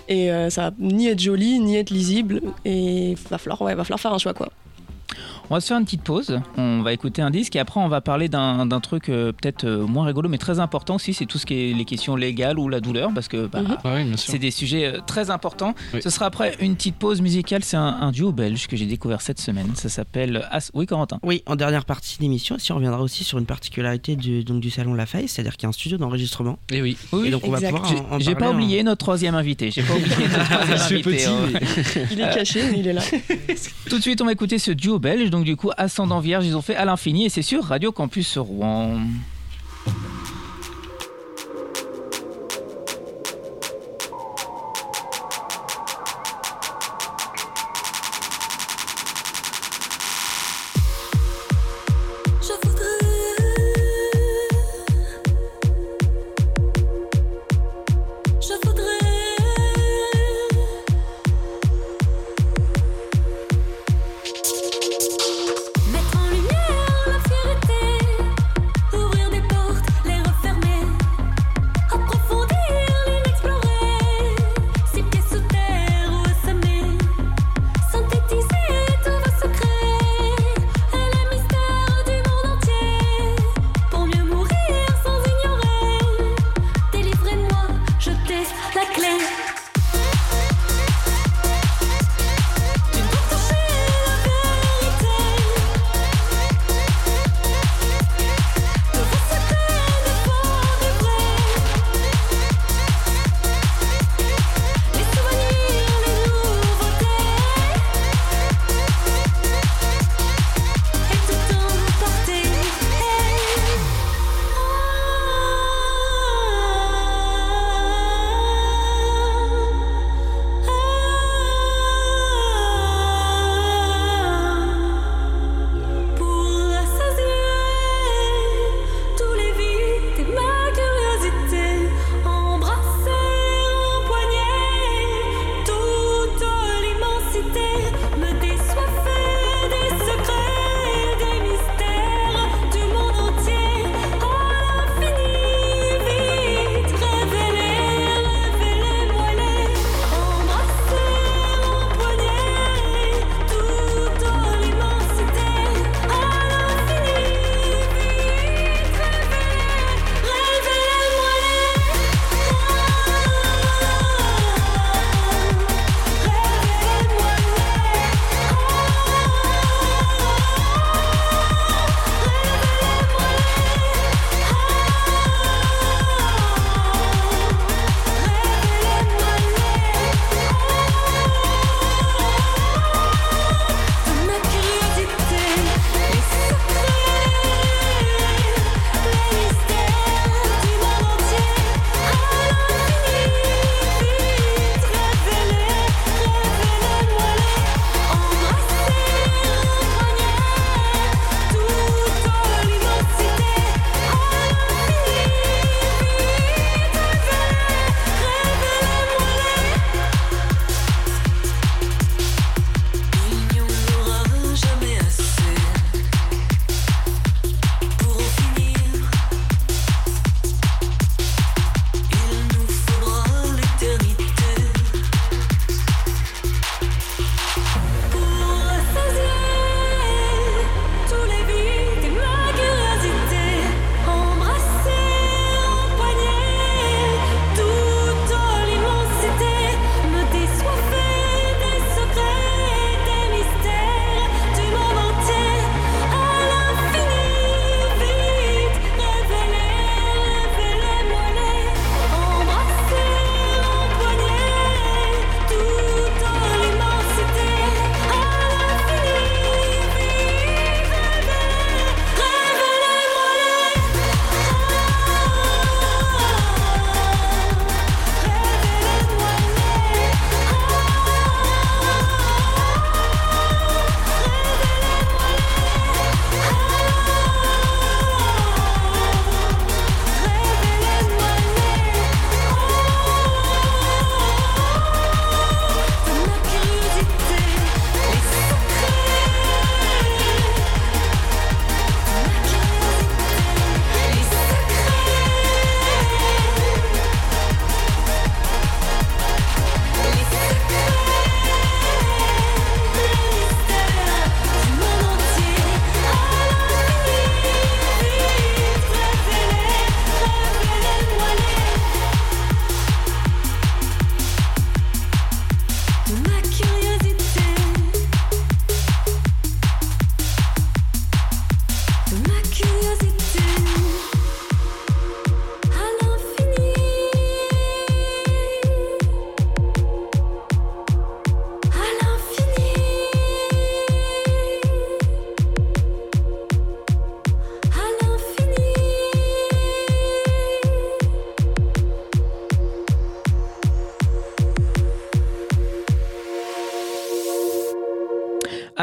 [0.09, 3.85] Et euh, ça va ni être joli, ni être lisible et va falloir, ouais, va
[3.85, 4.49] falloir faire un choix quoi.
[5.51, 6.41] On va se faire une petite pause.
[6.57, 9.65] On va écouter un disque et après, on va parler d'un d'un truc euh, peut-être
[9.65, 11.13] euh, moins rigolo, mais très important aussi.
[11.13, 13.77] C'est tout ce qui est les questions légales ou la douleur, parce que bah, Mhm.
[13.85, 14.13] Ah oui.
[14.17, 15.75] C'est des sujets euh, très importants.
[15.93, 16.01] Oui.
[16.03, 17.63] Ce sera après une petite pause musicale.
[17.63, 19.69] C'est un, un duo belge que j'ai découvert cette semaine.
[19.75, 20.71] Ça s'appelle As.
[20.75, 21.19] Oui, Corentin.
[21.23, 24.71] Oui, en dernière partie d'émission, si on reviendra aussi sur une particularité du, donc, du
[24.71, 26.59] salon La Faille, c'est-à-dire qu'il y a un studio d'enregistrement.
[26.73, 26.97] Et oui.
[27.13, 29.35] Oui, Et donc on va pouvoir J'ai- en, en J'ai pas en- oublié notre troisième
[29.35, 29.71] invité.
[29.71, 31.03] J'ai pas oublié notre troisième invité.
[31.03, 31.35] petit, hein.
[31.53, 33.03] mais- Il est caché, mais il est là.
[33.91, 35.31] Tout de suite, on va écouter ce duo belge.
[35.35, 38.39] Donc, du coup, Ascendant Vierge, ils ont fait à l'infini et c'est sur Radio Campus
[38.39, 39.01] Rouen.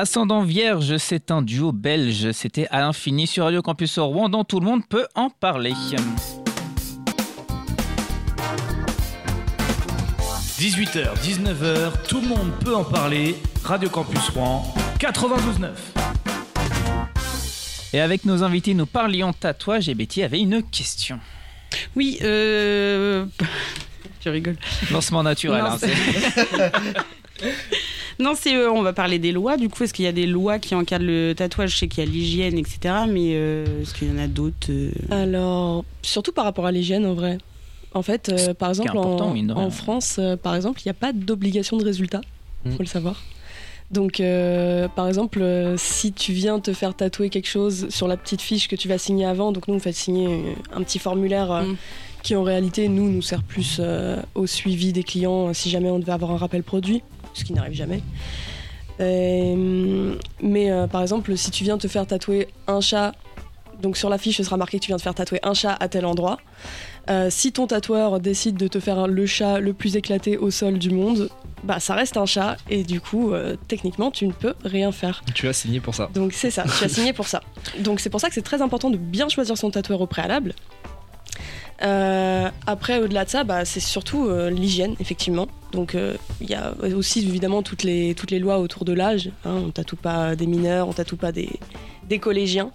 [0.02, 2.32] Ascendant Vierge, c'est un duo belge.
[2.32, 5.74] C'était à l'infini sur Radio Campus au Rouen, dont tout le monde peut en parler.
[10.58, 13.36] 18h, 19h, tout le monde peut en parler.
[13.64, 15.70] Radio Campus Rouen, 92.9.
[17.94, 21.20] Et avec nos invités, nous parlions tatouage et Betty avait une question.
[21.96, 23.28] Oui, euh...
[24.20, 24.58] tu rigoles.
[24.90, 25.62] Lancement naturel.
[25.62, 26.72] Non, hein,
[28.22, 29.58] Non, c'est euh, on va parler des lois.
[29.58, 32.04] Du coup, est-ce qu'il y a des lois qui encadrent le tatouage Je sais qu'il
[32.04, 32.80] y a l'hygiène, etc.
[33.10, 34.92] Mais euh, est-ce qu'il y en a d'autres euh?
[35.10, 37.38] Alors, surtout par rapport à l'hygiène en vrai.
[37.94, 41.76] En fait, euh, par exemple, en, France, euh, par exemple, il n'y a pas d'obligation
[41.78, 42.22] de résultat.
[42.64, 42.72] Mm.
[42.72, 43.22] faut le savoir.
[43.92, 48.16] Donc, euh, par exemple, euh, si tu viens te faire tatouer quelque chose sur la
[48.16, 51.52] petite fiche que tu vas signer avant, donc nous on fait signer un petit formulaire
[51.52, 51.78] euh, Mm.
[52.24, 56.00] qui en réalité nous nous sert plus euh, au suivi des clients si jamais on
[56.00, 58.02] devait avoir un rappel produit, ce qui n'arrive jamais.
[59.00, 63.14] Euh, mais euh, par exemple, si tu viens te faire tatouer un chat,
[63.82, 65.76] donc sur la fiche ce sera marqué que tu viens te faire tatouer un chat
[65.80, 66.38] à tel endroit.
[67.10, 70.78] Euh, si ton tatoueur décide de te faire le chat le plus éclaté au sol
[70.78, 71.30] du monde,
[71.64, 73.34] bah ça reste un chat et du coup
[73.68, 75.24] techniquement tu ne peux rien faire.
[75.34, 76.10] Tu as signé pour ça.
[76.14, 77.42] Donc c'est ça, tu as signé pour ça.
[77.80, 80.54] Donc c'est pour ça que c'est très important de bien choisir son tatoueur au préalable.
[81.82, 85.48] Euh, après, au-delà de ça, bah, c'est surtout euh, l'hygiène, effectivement.
[85.72, 89.32] Donc euh, il y a aussi évidemment toutes les, toutes les lois autour de l'âge.
[89.46, 89.62] hein.
[89.66, 91.50] on tatoue pas des mineurs, on tatoue pas des,
[92.08, 92.72] des collégiens.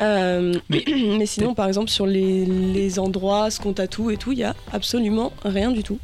[0.00, 0.84] Euh, Mais-
[1.18, 4.44] mais, sinon, par exemple, sur les, les endroits, ce qu'on tatoue et tout, il y
[4.44, 5.98] a absolument rien du tout.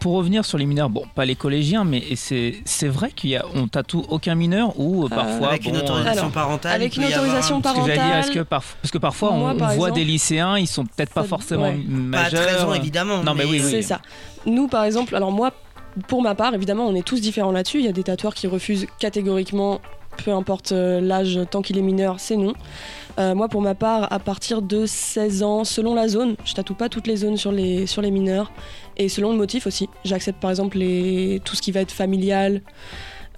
[0.00, 3.36] Pour revenir sur les mineurs, bon, pas les collégiens, mais c'est c'est vrai qu'il y
[3.36, 6.72] a, on tatoue aucun mineur ou euh, parfois avec une autorisation alors, parentale.
[6.74, 9.88] avec une autorisation un- Ce que parentale, parf- parce que parfois Moi, on par voit
[9.88, 11.72] exemple, des lycéens, ils sont peut-être pas forcément ouais.
[12.12, 12.46] Pas à majeurs.
[12.46, 13.22] 13 ans évidemment.
[13.22, 13.70] Non, mais oui, oui.
[13.70, 14.00] C'est ça.
[14.46, 15.50] Nous, par exemple, alors moi,
[16.08, 17.78] pour ma part, évidemment, on est tous différents là-dessus.
[17.80, 19.80] Il y a des tatoueurs qui refusent catégoriquement,
[20.24, 22.54] peu importe euh, l'âge, tant qu'il est mineur, c'est non.
[23.18, 26.74] Euh, moi, pour ma part, à partir de 16 ans, selon la zone, je tatoue
[26.74, 28.52] pas toutes les zones sur les, sur les mineurs,
[28.96, 29.88] et selon le motif aussi.
[30.04, 30.78] J'accepte par exemple
[31.44, 32.60] tout ce qui va être familial,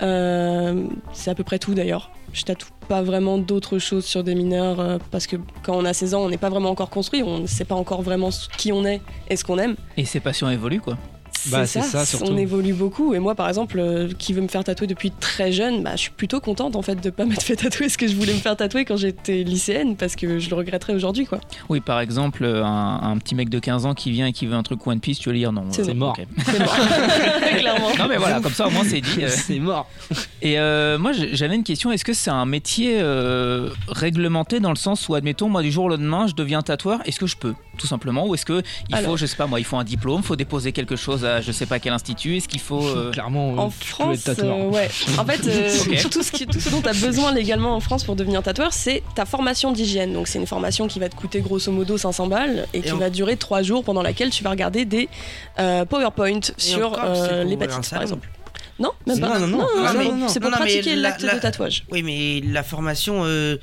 [0.03, 2.11] euh, c'est à peu près tout d'ailleurs.
[2.33, 5.93] Je tatoue pas vraiment d'autres choses sur des mineurs, euh, parce que quand on a
[5.93, 8.73] 16 ans, on n'est pas vraiment encore construit, on ne sait pas encore vraiment qui
[8.73, 9.77] on est et ce qu'on aime.
[9.97, 10.97] Et ses passions évoluent, quoi.
[11.46, 12.05] Bah, c'est ça.
[12.22, 13.14] On évolue beaucoup.
[13.14, 16.03] Et moi, par exemple, euh, qui veut me faire tatouer depuis très jeune, bah, je
[16.03, 18.38] suis plutôt contente en fait de pas m'être fait tatouer ce que je voulais me
[18.38, 21.40] faire tatouer quand j'étais lycéenne, parce que je le regretterais aujourd'hui, quoi.
[21.68, 24.55] Oui, par exemple, un, un petit mec de 15 ans qui vient et qui veut
[24.55, 25.64] un truc One Piece, tu vas lui dire non.
[25.70, 26.16] C'est euh, mort.
[26.18, 26.27] ok.
[26.44, 26.77] C'est mort.
[27.59, 27.88] Clairement.
[27.99, 29.22] Non, mais voilà, comme ça au moins c'est dit.
[29.25, 29.29] euh.
[29.29, 29.88] C'est mort.
[30.42, 31.90] Et euh, moi, j'avais une question.
[31.92, 35.85] Est-ce que c'est un métier euh, réglementé dans le sens où, admettons, moi, du jour
[35.85, 37.01] au lendemain, je deviens tatoueur?
[37.07, 39.47] Est-ce que je peux, tout simplement Ou est-ce que il faut, Alors- je sais pas
[39.47, 42.37] moi, il faut un diplôme, faut déposer quelque chose à je sais pas quel institut
[42.37, 44.57] Est-ce qu'il faut euh, Clairement, En tu peux France, être tatoueur.
[44.57, 44.89] euh, ouais.
[45.19, 46.11] En fait, euh, Ok.
[46.11, 48.73] tout, ce qui- tout ce dont tu as besoin légalement en France pour devenir tatoueur,
[48.73, 50.12] c'est ta formation d'hygiène.
[50.12, 52.97] Donc, c'est une formation qui va te coûter grosso modo 500 balles et qui on-
[52.97, 55.09] va durer 3 jours pendant laquelle tu vas regarder des
[55.59, 58.29] euh, PowerPoint sur euh, l'hépatite, par exemple.
[58.79, 59.39] Non, même Non, pas.
[59.39, 59.59] non, non.
[59.59, 59.67] non,
[60.29, 61.85] c'est pour- c'est pratiquer la- l'acte la- de tatouage.
[61.91, 63.57] Oui, mais la formation, euh,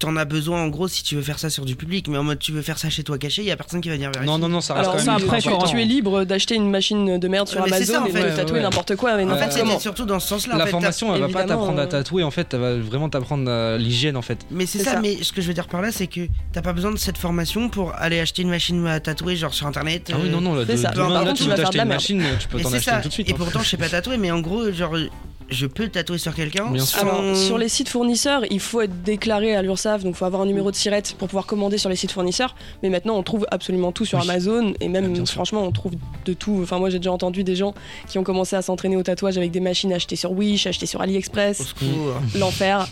[0.00, 2.24] t'en as besoin en gros si tu veux faire ça sur du public, mais en
[2.24, 4.10] mode tu veux faire ça chez toi caché, il y a personne qui va venir
[4.10, 4.26] vérifier.
[4.30, 6.68] Non, non, non, ça reste Alors quand ça même après tu, es libre d'acheter une
[6.68, 8.30] machine de merde sur Ouais, mais c'est Amazon ça, en et fait.
[8.32, 8.62] de tatouer Ouais, ouais.
[8.64, 9.78] n'importe quoi mais En fait, c'était comment.
[9.78, 10.56] surtout dans ce sens-là.
[10.56, 12.76] en La fait, formation, elle va pas t'apprendre à euh, tatouer, en fait, elle va
[12.78, 14.38] vraiment t'apprendre à l'hygiène, en fait.
[14.50, 15.00] Mais c'est C'est ça, ça.
[15.00, 17.16] mais ce que je veux dire par là, c'est que t'as pas besoin de cette
[17.18, 20.10] formation pour aller acheter une machine à tatouer, genre sur internet.
[20.12, 20.90] Ah oui, euh, non, non, là, c'est de- ça.
[20.90, 22.76] demain, Par là, contre, tu vas t'acheter de la une machine, tu peux t'en c'est
[22.76, 23.28] acheter tout de suite.
[23.30, 23.36] Et hein.
[23.38, 24.96] pourtant, je sais pas tatouer, mais en gros, genre,
[25.50, 26.66] je peux tatouer sur quelqu'un.
[26.78, 30.24] Sans- Alors, sur les sites fournisseurs, il faut être déclaré à l'URSSAF, donc il faut
[30.24, 32.54] avoir un numéro de SIRET pour pouvoir commander sur les sites fournisseurs.
[32.82, 34.28] Mais maintenant, on trouve absolument tout sur Oui.
[34.28, 35.92] Amazon et même, franchement, on trouve
[36.24, 36.60] de tout.
[36.62, 37.74] Enfin, moi, j'ai déjà entendu des gens
[38.08, 41.00] qui ont commencé à s'entraîner au tatouage avec des machines achetées sur Wish, achetées sur
[41.00, 42.14] Au AliExpress, secours.
[42.38, 42.88] l'enfer.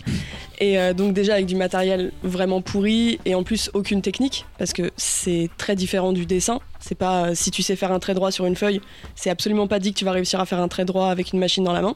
[0.59, 4.71] Et euh, donc, déjà avec du matériel vraiment pourri et en plus aucune technique parce
[4.73, 6.59] que c'est très différent du dessin.
[6.79, 8.79] C'est pas euh, si tu sais faire un trait droit sur une feuille,
[9.15, 11.39] c'est absolument pas dit que tu vas réussir à faire un trait droit avec une
[11.39, 11.95] machine dans la main.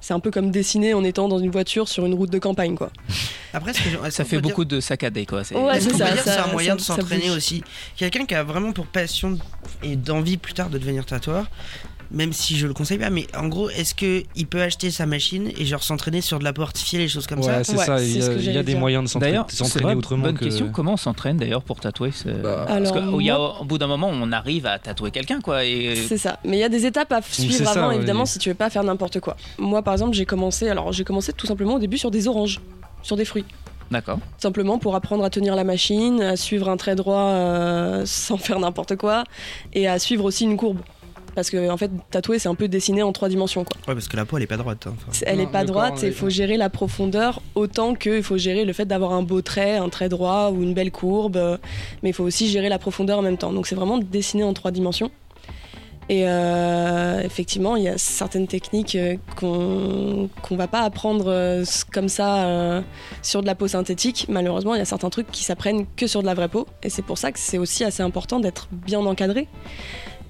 [0.00, 2.74] C'est un peu comme dessiner en étant dans une voiture sur une route de campagne,
[2.74, 2.90] quoi.
[3.52, 5.44] Après, ce que Ça fait dire- beaucoup de saccadés, quoi.
[5.44, 5.80] c'est- Ouais,
[6.38, 7.62] un moyen de s'entraîner aussi?
[7.96, 9.38] Quelqu'un qui a vraiment pour passion
[9.82, 11.46] et d'envie plus tard de devenir tatoueur,
[12.14, 15.04] même si je le conseille pas, mais en gros, est-ce que il peut acheter sa
[15.04, 17.76] machine et genre s'entraîner sur de la peau artificielle et des choses comme ça c'est
[17.76, 18.78] Ouais, ça, il y a, il y a des dire.
[18.80, 20.44] moyens de s'entraîner autrement bonne que...
[20.44, 20.70] question.
[20.72, 23.78] Comment on s'entraîne d'ailleurs pour tatouer ce- Bah, Parce qu'au y a- moi- au bout
[23.78, 25.64] d'un moment, on arrive à tatouer quelqu'un, quoi.
[25.64, 26.38] Et C'est ça.
[26.44, 27.96] Mais il y a des étapes à suivre ça, avant, ouais.
[27.96, 29.36] évidemment, si tu veux pas faire n'importe quoi.
[29.58, 30.68] Moi, par exemple, j'ai commencé.
[30.68, 32.60] Alors, j'ai commencé tout simplement au début sur des oranges,
[33.02, 33.44] sur des fruits.
[33.90, 34.18] d'accord.
[34.38, 38.58] Simplement pour apprendre à tenir la machine, à suivre un trait droit euh, sans faire
[38.60, 39.24] n'importe quoi,
[39.72, 40.78] et à suivre aussi une courbe.
[41.34, 43.64] Parce que en fait, tatouer, c'est un peu dessiner en trois dimensions.
[43.64, 43.76] Quoi.
[43.88, 44.86] Ouais, parce que la peau, elle est pas droite.
[44.86, 45.24] hein, enfin.
[45.26, 48.36] Elle Non, est pas droite corps, et il faut gérer la profondeur autant qu'il faut
[48.38, 51.36] gérer le fait d'avoir un beau trait, un trait droit ou une belle courbe.
[51.36, 51.56] euh,
[52.02, 53.52] Mais il faut aussi gérer la profondeur en même temps.
[53.52, 55.10] Donc c'est vraiment dessiner en trois dimensions.
[56.10, 61.64] Et euh, effectivement, il y a certaines techniques euh, qu'on qu'on va pas apprendre euh,
[61.94, 62.82] comme ça euh,
[63.22, 64.26] sur de la peau synthétique.
[64.28, 66.66] Malheureusement, il y a certains trucs qui s'apprennent que sur de la vraie peau.
[66.82, 69.48] Et c'est pour ça que c'est aussi assez important d'être bien encadré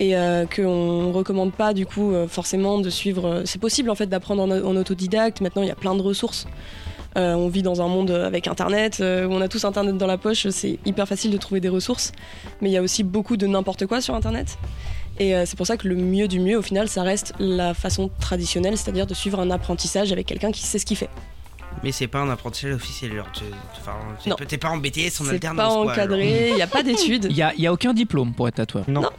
[0.00, 3.26] et euh, qu'on recommande pas du coup euh, forcément de suivre.
[3.26, 5.40] euh, C'est possible en fait d'apprendre en, en autodidacte.
[5.40, 6.46] Maintenant, il y a plein de ressources.
[7.16, 10.08] Euh, on vit dans un monde avec Internet, euh, où on a tous Internet dans
[10.08, 10.48] la poche.
[10.48, 12.10] C'est hyper facile de trouver des ressources,
[12.60, 14.58] mais il y a aussi beaucoup de n'importe quoi sur Internet.
[15.20, 17.72] Et euh, c'est pour ça que le mieux du mieux, au final, ça reste la
[17.72, 21.08] façon traditionnelle, c'est-à-dire de suivre un apprentissage avec quelqu'un qui sait ce qu'il fait.
[21.84, 23.14] Mais c'est pas un apprentissage officiel.
[23.14, 24.34] Genre, t'es Non.
[24.34, 25.56] pas- t'es pas en BTS en C'est alternance.
[25.56, 27.26] pas quoi, encadré, il n'y a pas d'études.
[27.30, 28.86] Il y a, il y a aucun diplôme pour être tatoueur.
[28.88, 29.02] Non.
[29.02, 29.10] Non.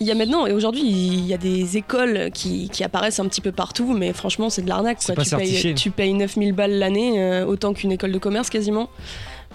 [0.00, 3.28] Il y a maintenant, et aujourd'hui, il y a des écoles qui, qui apparaissent un
[3.28, 4.98] petit peu partout, mais franchement, c'est de l'arnaque.
[5.04, 5.14] Quoi.
[5.16, 8.88] Tu, payes, tu payes 9000 balles l'année, euh, autant qu'une école de commerce quasiment,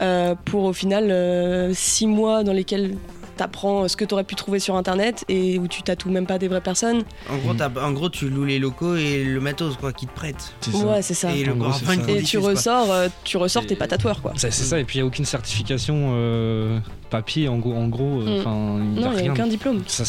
[0.01, 2.95] euh, pour au final 6 mois dans lesquels
[3.39, 6.25] tu apprends ce que tu aurais pu trouver sur internet et où tu tatoues même
[6.27, 7.03] pas des vraies personnes.
[7.29, 10.13] En gros, t'as- en gros, tu loues les locaux et le matos quoi, qui te
[10.13, 10.53] prête.
[10.61, 10.85] C'est ça.
[10.85, 11.35] Ouais, c'est ça.
[11.35, 11.93] Et le gros, ça.
[12.07, 14.33] Et tu ressors, euh, tu ressors, t'es pas tatoueur quoi.
[14.37, 16.79] C'est ça, et puis il n'y a aucune certification euh,
[17.09, 18.39] papier, en gros, en gros euh, Mm.
[18.41, 19.29] enfin, il y a Non, il n'y rien.
[19.31, 19.81] a aucun diplôme.
[19.87, 20.03] Ça,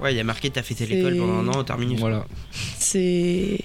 [0.00, 1.98] Ouais, il y a marqué t'as fait l'école pendant un an au terminus.
[1.98, 2.24] voilà.
[2.78, 3.60] c'est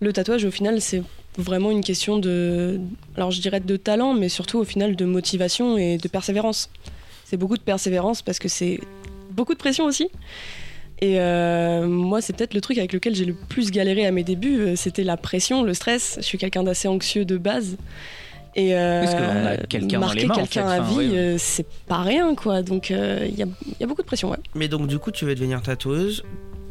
[0.00, 1.02] le tatouage au final c'est
[1.38, 2.78] vraiment une question de
[3.16, 6.70] alors je dirais de talent mais surtout au final de motivation et de persévérance
[7.24, 8.78] c'est beaucoup de persévérance parce que c'est
[9.30, 10.08] beaucoup de pression aussi
[11.00, 14.22] et euh, moi c'est peut-être le truc avec lequel j'ai le plus galéré à mes
[14.22, 17.76] débuts euh, c'était la pression le stress je suis quelqu'un d'assez anxieux de base
[18.56, 20.60] et euh, quelqu'un marquer en quelqu'un fait.
[20.60, 23.82] à Enfin, vie euh, c'est pas rien quoi donc euh, il y, a, il y
[23.82, 24.36] a beaucoup de pression ouais.
[24.54, 26.22] Mais donc, du coup, tu veux devenir tatoueuse.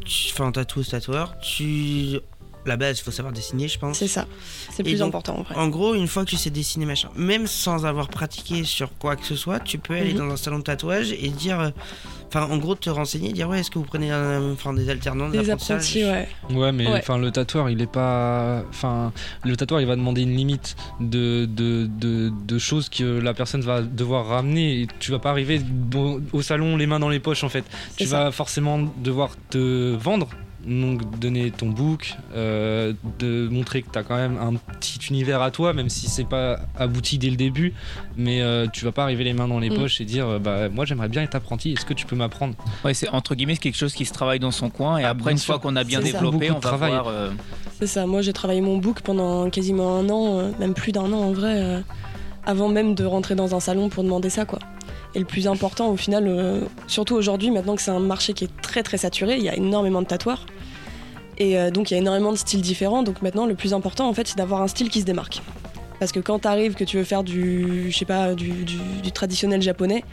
[0.06, 1.34] Tu- Enfin, tatoueuse, tatoueur.
[1.42, 2.18] Tu.
[2.66, 3.98] La base, il faut savoir dessiner, je pense.
[3.98, 4.26] c'est ça
[4.70, 7.08] c'est plus donc, important en vrai En gros, une fois que tu sais dessiner, machin,
[7.16, 10.18] même sans avoir pratiqué sur quoi que ce soit, tu peux aller Mhm.
[10.18, 11.60] dans un salon de tatouage et dire.
[11.60, 11.70] euh,
[12.36, 15.28] Enfin, en gros, te renseigner, dire ouais, est-ce que vous prenez un- enfin, des alternants,
[15.28, 16.98] des apprentis ouais Ouais, mais Ouais.
[16.98, 18.64] enfin le tatoueur, il est pas.
[18.70, 19.12] Enfin,
[19.44, 23.60] le tatoueur, il va demander une limite de, de, de, de choses que la personne
[23.60, 24.80] va devoir ramener.
[24.82, 25.60] Et tu vas pas arriver
[25.94, 27.64] au, au salon les mains dans les poches en fait.
[27.96, 28.24] Tu ça.
[28.24, 30.28] vas forcément devoir te vendre.
[30.66, 35.42] Donc donner ton book, euh, de montrer que tu as quand même un petit univers
[35.42, 37.74] à toi, même si c'est pas abouti dès le début,
[38.16, 39.74] mais euh, tu vas pas arriver les mains dans les Mm.
[39.74, 42.54] poches et dire euh, bah moi j'aimerais bien être apprenti, est-ce que tu peux m'apprendre?
[42.84, 45.32] Ouais, c'est entre guillemets quelque chose qui se travaille dans son coin et Ah, après
[45.32, 45.54] une sûr.
[45.54, 46.92] fois qu'on a bien développé, on va travail.
[46.92, 47.08] voir.
[47.08, 47.30] euh,
[47.78, 51.12] C'est ça, moi j'ai travaillé mon book pendant quasiment un an, euh, même plus d'un
[51.12, 51.80] an en vrai, euh,
[52.46, 54.60] avant même de rentrer dans un salon pour demander ça quoi.
[55.14, 58.44] Et le plus important au final, euh, surtout aujourd'hui, maintenant que c'est un marché qui
[58.44, 60.46] est très très saturé, il y a énormément de tatoueurs.
[61.38, 64.08] Et euh, donc il y a énormément de styles différents, donc maintenant le plus important
[64.08, 65.42] en fait c'est d'avoir un style qui se démarque.
[65.98, 68.66] Parce que quand t'arrives, que tu veux faire du, je sais pas, du,
[69.12, 70.04] traditionnel japonais,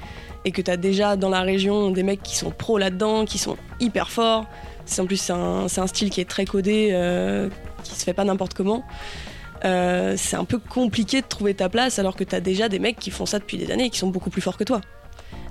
[0.45, 3.57] et que t'as déjà dans la région des mecs qui sont pros là-dedans, qui sont
[3.79, 4.45] hyper forts,
[4.85, 7.49] c'est en plus c'est un, style qui est très codé, euh,
[7.83, 8.83] qui se fait pas n'importe comment.
[9.65, 12.97] Euh, c'est un peu compliqué de trouver ta place alors que t'as déjà des mecs
[12.97, 14.81] qui font ça depuis des années et qui sont beaucoup plus forts que toi.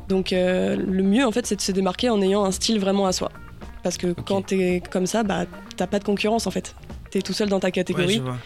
[0.09, 3.12] Donc le mieux en fait c'est de se démarquer en ayant un style vraiment à
[3.12, 3.31] soi.
[3.83, 5.45] Parce que quand t'es comme ça, bah
[5.76, 6.74] t'as pas de concurrence en fait.
[7.11, 8.37] T'es tout seul dans ta Ouais, catégorie je vois.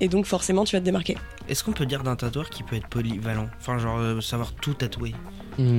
[0.00, 1.16] et donc forcément tu vas te démarquer.
[1.48, 3.48] Est-ce qu'on peut dire d'un tatoueur qui peut être polyvalent?
[3.60, 5.14] Enfin, genre euh, savoir tout tatouer.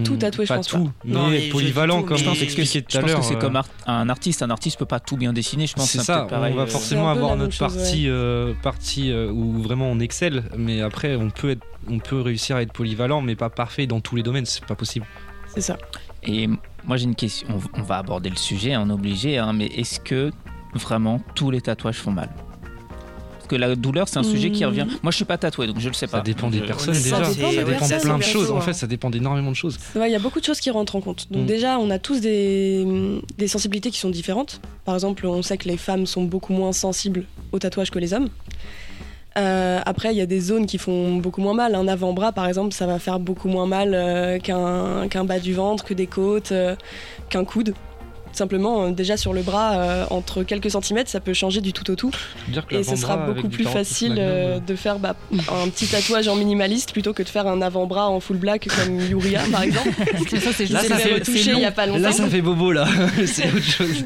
[0.03, 0.91] Tout tatoué, je pas pense tout, pas.
[1.05, 3.19] mais Non, mais polyvalent comme Je pense que expliquait Je tout à pense l'heure.
[3.21, 4.43] que c'est euh, comme art- un artiste.
[4.43, 5.65] Un artiste peut pas tout bien dessiner.
[5.65, 6.53] Je pense que C'est ça, pareil.
[6.53, 10.43] on va euh, forcément avoir notre chose, partie, euh, partie euh, où vraiment on excelle,
[10.55, 14.01] mais après on peut, être, on peut réussir à être polyvalent, mais pas parfait dans
[14.01, 15.07] tous les domaines, c'est pas possible.
[15.55, 15.77] C'est ça.
[16.23, 16.47] Et
[16.85, 17.47] moi j'ai une question.
[17.75, 19.37] On, on va aborder le sujet, on est obligé.
[19.37, 20.31] hein, mais est-ce que
[20.73, 22.29] vraiment tous les tatouages font mal?
[23.33, 24.67] Parce que la douleur, c'est un sujet qui Hmm.
[24.67, 24.87] revient.
[25.03, 26.17] Moi, je suis pas tatoué, donc je le sais pas.
[26.19, 28.61] Ça dépend des Je- personnes ça déjà, dépend ça dépend de plein de choses, en
[28.61, 29.77] fait ça dépend d'énormément de choses.
[29.95, 31.27] Ouais, il y a beaucoup de choses qui rentrent en compte.
[31.31, 31.47] Donc Mm.
[31.47, 32.85] déjà, on a tous des,
[33.37, 34.61] des sensibilités qui sont différentes.
[34.85, 38.13] Par exemple, on sait que les femmes sont beaucoup moins sensibles au tatouage que les
[38.13, 38.29] hommes.
[39.37, 41.75] Euh, après, il y a des zones qui font beaucoup moins mal.
[41.75, 45.53] Un avant-bras, par exemple, ça va faire beaucoup moins mal euh, qu'un qu'un bas du
[45.53, 46.75] ventre, que des côtes, euh,
[47.29, 47.73] qu'un coude.
[48.33, 51.89] Simplement, euh, déjà sur le bras, euh, entre quelques centimètres, ça peut changer du tout
[51.91, 52.11] au tout.
[52.47, 56.27] Dire que Et ce sera beaucoup plus facile euh, de faire bah, un petit tatouage
[56.27, 59.89] en minimaliste plutôt que de faire un avant-bras en full black comme Yuria, par exemple.
[60.39, 61.99] ça, c'est Là, ça fait c'est il y a pas longtemps.
[61.99, 62.87] Là ça fait bobo là,
[63.25, 64.05] c'est autre chose.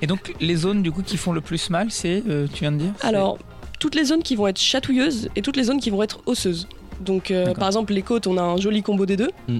[0.00, 2.72] Et donc les zones du coup qui font le plus mal, c'est euh, tu viens
[2.72, 3.38] de dire Alors,
[3.80, 6.68] toutes les zones qui vont être chatouilleuses et toutes les zones qui vont être osseuses.
[7.00, 9.30] Donc, euh, par exemple, les côtes, on a un joli combo des deux.
[9.48, 9.58] Mm.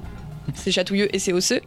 [0.54, 1.60] C'est chatouilleux et c'est osseux.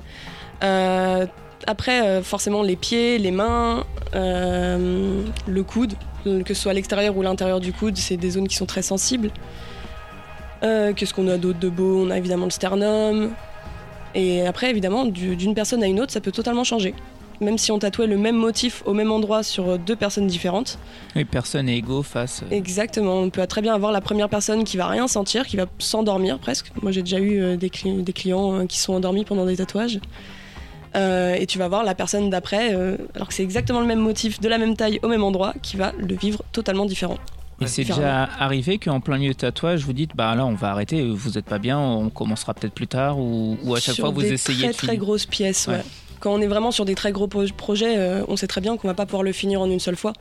[0.63, 1.25] Euh,
[1.67, 3.83] après, euh, forcément, les pieds, les mains,
[4.13, 5.93] le coude,
[6.23, 8.81] que ce soit à l'extérieur ou l'intérieur du coude, c'est des zones qui sont très
[8.83, 9.31] sensibles.
[10.61, 12.05] Qu'est-ce qu'on a d'autre de beau?
[12.05, 13.31] On a évidemment le sternum.
[14.15, 16.93] Et après, évidemment, du- d'une personne à une autre, ça peut totalement changer.
[17.43, 20.79] Même si on tatouait le même motif au même endroit sur deux personnes différentes.
[21.15, 22.41] Oui, personne n'est égaux face.
[22.43, 25.57] euh, Exactement, on peut très bien avoir la première personne qui va rien sentir, qui
[25.57, 26.71] va s'endormir presque.
[26.81, 29.57] Moi j'ai déjà eu euh, des, cli- des clients euh, qui sont endormis pendant des
[29.57, 29.99] tatouages.
[30.95, 33.99] Euh, et tu vas voir la personne d'après, euh, alors que c'est exactement le même
[33.99, 37.17] motif, de la même taille, au même endroit, qui va le vivre totalement différent.
[37.61, 40.71] Et c'est déjà arrivé qu'en plein milieu de tatouage, vous dites bah là on va
[40.71, 44.05] arrêter, vous n'êtes pas bien, on commencera peut-être plus tard ou, ou à chaque Sur
[44.05, 45.75] fois vous des essayez très de très grosses pièces, ouais.
[45.75, 45.83] Ouais.
[46.23, 48.77] Quand on est vraiment sur des très gros pro- projets, euh, on sait très bien
[48.77, 50.13] qu'on va pas pouvoir le finir en une seule fois.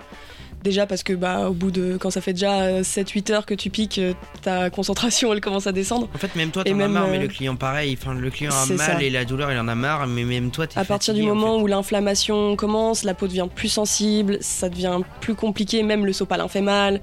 [0.64, 3.68] Déjà parce que bah au bout de quand ça fait déjà 7-8 heures que tu
[3.70, 6.08] piques, euh, ta concentration elle commence à descendre.
[6.14, 7.96] En fait, même toi, t'en as marre, mais euh, le client, pareil.
[8.00, 9.00] Enfin, le client a mal ça.
[9.02, 11.26] et la douleur, il en a marre, mais même toi, t'es À partir du en
[11.34, 11.62] moment fait.
[11.64, 16.46] où l'inflammation commence, la peau devient plus sensible, ça devient plus compliqué, même le sopalin
[16.48, 17.00] fait mal,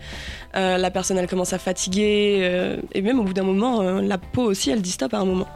[0.56, 4.02] euh, la personne elle commence à fatiguer, euh, et même au bout d'un moment, euh,
[4.02, 5.48] la peau aussi elle dit stop à un moment.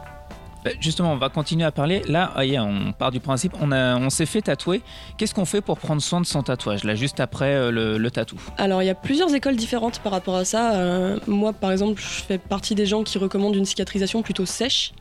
[0.64, 2.02] Bah, Justement, on va continuer à parler.
[2.08, 4.82] Là, ah, on part du principe, on, s'est fait tatouer.
[5.18, 8.40] Qu'est-ce qu'on fait pour prendre soin de son tatouage Là, juste après euh, le, tatou?
[8.58, 10.74] Alors il y a plusieurs écoles différentes par rapport à ça.
[10.74, 14.92] Euh, moi par exemple, je fais partie des gens qui recommandent une cicatrisation plutôt sèche,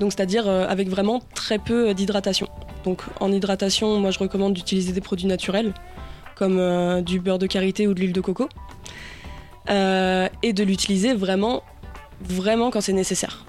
[0.00, 2.48] donc c'est-à-dire euh, avec vraiment très peu d'hydratation.
[2.84, 5.72] Donc en hydratation, moi je recommande d'utiliser des produits naturels
[6.34, 8.48] comme euh, du beurre de karité ou de l'huile de coco,
[9.70, 11.62] Euh, et de l'utiliser vraiment,
[12.20, 13.44] vraiment quand c'est nécessaire.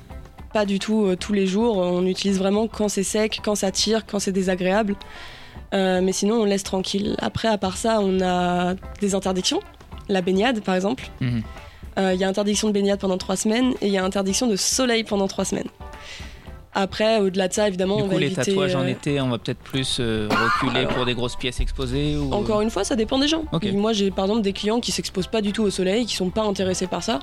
[0.53, 1.77] Pas du tout euh, tous les jours.
[1.77, 4.95] On utilise vraiment quand c'est sec, quand ça tire, quand c'est désagréable.
[5.73, 7.15] Euh, mais sinon, on laisse tranquille.
[7.19, 9.59] Après, à part ça, on a des interdictions.
[10.09, 11.09] La baignade, par exemple.
[11.21, 11.41] Mhm.
[11.97, 14.47] Euh, Il y a interdiction de baignade pendant trois semaines et il y a interdiction
[14.47, 15.67] de soleil pendant trois semaines.
[16.75, 19.21] Après, au-delà de ça, évidemment, Du on coup, va les éviter, tatouages en euh, été,
[19.21, 22.33] on va peut-être plus euh, reculer alors- pour des grosses pièces exposées ou...
[22.33, 23.45] Encore une fois, ça dépend des gens.
[23.51, 23.71] Ok.
[23.73, 26.31] Moi, j'ai par exemple des clients qui s'exposent pas du tout au soleil, qui sont
[26.31, 27.19] pas intéressés par ça.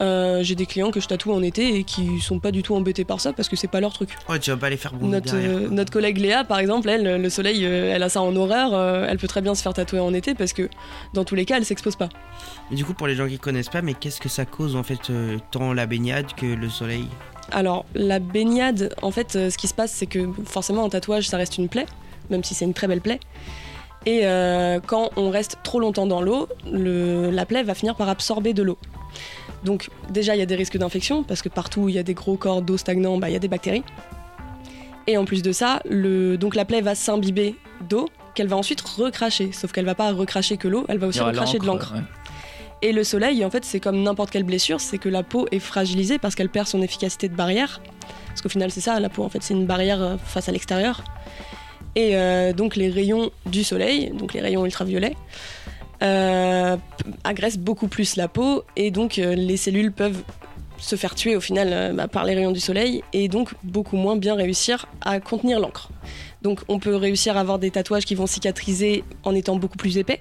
[0.00, 2.74] Euh, j'ai des clients que je tatoue en été et qui sont pas du tout
[2.74, 4.16] embêtés par ça parce que c'est pas leur truc.
[4.28, 5.50] Ouais, tu vas pas les faire bouger Notre, derrière.
[5.50, 8.72] euh, notre collègue Léa, par exemple, elle, le soleil, euh, elle a ça en horreur.
[8.74, 10.68] euh, elle peut très bien se faire tatouer en été parce que
[11.14, 12.08] dans tous les cas, elle s'expose pas.
[12.70, 15.12] Du coup, pour les gens qui connaissent pas, mais qu'est-ce que ça cause en fait,
[15.50, 17.06] tant la baignade que le soleil?
[17.50, 21.36] Alors, la baignade, en fait, ce qui se passe, c'est que forcément, en tatouage, ça
[21.36, 21.86] reste une plaie,
[22.30, 23.20] même si c'est une très belle plaie.
[24.06, 28.08] Et euh, quand on reste trop longtemps dans l'eau, le- la plaie va finir par
[28.08, 28.78] absorber de l'eau.
[29.64, 32.02] Donc, déjà, il y a des risques d'infection, parce que partout où il y a
[32.02, 33.84] des gros corps d'eau stagnants, bah, il y a des bactéries.
[35.06, 37.56] Et en plus de ça, le, donc la plaie va s'imbiber
[37.88, 39.50] d'eau qu'elle va ensuite recracher.
[39.52, 41.92] Sauf qu'elle va pas recracher que l'eau, elle va aussi recracher de l'encre.
[41.94, 42.02] ouais.
[42.84, 45.60] Et le soleil, en fait, c'est comme n'importe quelle blessure, c'est que la peau est
[45.60, 47.80] fragilisée parce qu'elle perd son efficacité de barrière.
[48.26, 50.52] Parce qu'au final, c'est ça, la peau, en fait, c'est une barrière euh, face à
[50.52, 51.04] l'extérieur.
[51.94, 55.14] Et euh, donc, les rayons du soleil, donc les rayons ultraviolets,
[56.02, 56.76] euh,
[57.22, 60.22] agressent beaucoup plus la peau et donc euh, les cellules peuvent
[60.78, 63.96] se faire tuer au final euh, bah, par les rayons du soleil et donc beaucoup
[63.96, 65.90] moins bien réussir à contenir l'encre.
[66.42, 69.96] Donc on peut réussir à avoir des tatouages qui vont cicatriser en étant beaucoup plus
[69.96, 70.18] épais,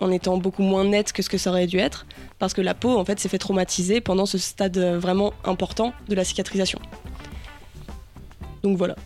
[0.00, 2.04] en étant beaucoup moins net que ce que ça aurait dû être,
[2.38, 6.14] parce que la peau en fait s'est fait traumatiser pendant ce stade vraiment important de
[6.14, 6.78] la cicatrisation.
[8.62, 8.96] Donc voilà,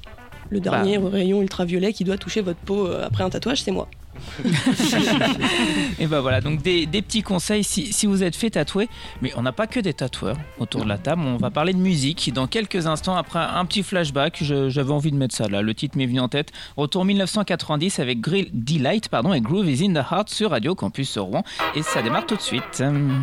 [0.50, 3.88] le dernier rayon ultraviolet qui doit toucher votre peau euh, après un tatouage, c'est moi.
[5.98, 8.88] Et ben voilà, donc des, des petits conseils si, si vous êtes fait tatouer.
[9.22, 11.22] Mais on n'a pas que des tatoueurs autour de la table.
[11.22, 13.16] On va parler de musique dans quelques instants.
[13.16, 15.62] Après un petit flashback, j'avais envie de mettre ça là.
[15.62, 16.50] Le titre m'est venu en tête.
[16.76, 21.18] Retour 1990 avec Grill Delight pardon, et Groove is in the Heart sur Radio Campus
[21.18, 21.42] Rouen.
[21.74, 22.80] Et ça démarre tout de suite.
[22.80, 23.22] Hum.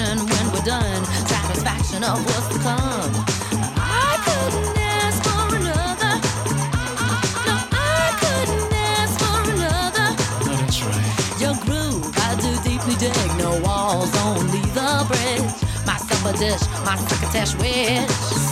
[0.00, 1.04] Satisfaction when we're done.
[1.26, 3.12] Satisfaction of what's to come.
[3.76, 6.14] I couldn't ask for another.
[7.46, 10.08] No, I couldn't ask for another.
[10.42, 11.40] Oh, that's right.
[11.40, 13.36] Your groove, I do deeply dig.
[13.38, 15.52] No walls, only the bridge.
[15.86, 18.49] My supper dish, my succotash wish.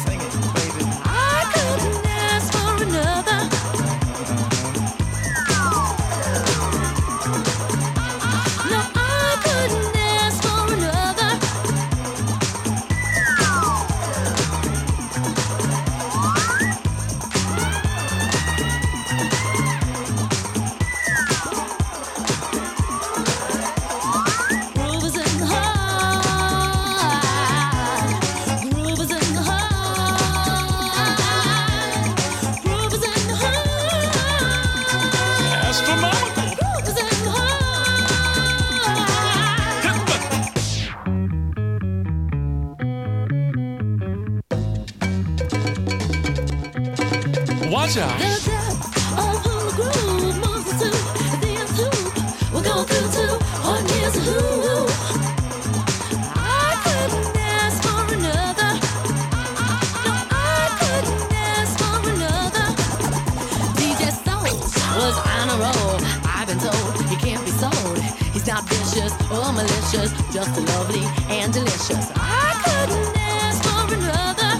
[69.09, 72.11] Not vicious or oh, malicious, just lovely and delicious.
[72.15, 74.53] I couldn't ask for another.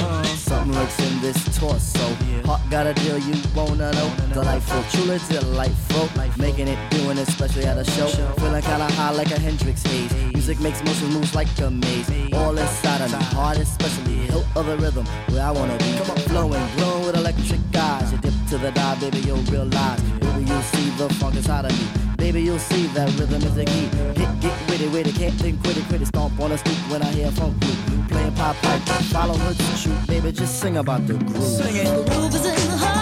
[0.00, 2.14] Uh, something lurks in this torso.
[2.46, 4.12] Heart got a deal you wanna know.
[4.32, 6.08] Delightful, truly delightful.
[6.38, 8.08] Making it, doing it, especially at a show.
[8.08, 10.12] Feeling kinda high like a Hendrix haze.
[10.32, 12.10] Music makes motion moves like a maze.
[12.32, 14.16] All inside of me, heart especially.
[14.26, 15.92] Hilt of the rhythm, where I wanna be.
[16.28, 18.12] Flowing, glowing with electric eyes.
[18.12, 20.00] You dip to the dive, baby, you'll realize.
[20.02, 22.14] Baby, you'll see the funk inside of me.
[22.16, 23.88] Baby, you'll see that rhythm is the key.
[24.14, 26.06] Get, get witty, witty, can't think, quit it, quit.
[26.06, 28.04] Stomp on a stoop when I hear funk blue.
[28.08, 28.80] Playing pop pipe,
[29.12, 30.06] follow her to shoot.
[30.06, 31.42] Baby, just sing about the groove.
[31.42, 31.86] Sing it.
[31.86, 33.01] Groove is in the heart.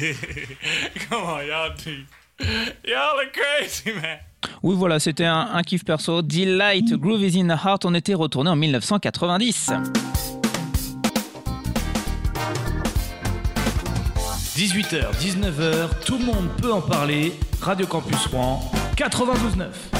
[1.08, 1.74] Come on, y'all.
[2.84, 4.18] Y'all are crazy, man.
[4.62, 6.22] Oui, voilà, c'était un, un kiff perso.
[6.22, 7.84] Delight, Groove is in the Heart.
[7.84, 9.70] On était retourné en 1990.
[14.56, 17.32] 18h, 19h, tout le monde peut en parler.
[17.60, 18.60] Radio Campus Rouen,
[18.96, 19.99] 92.9.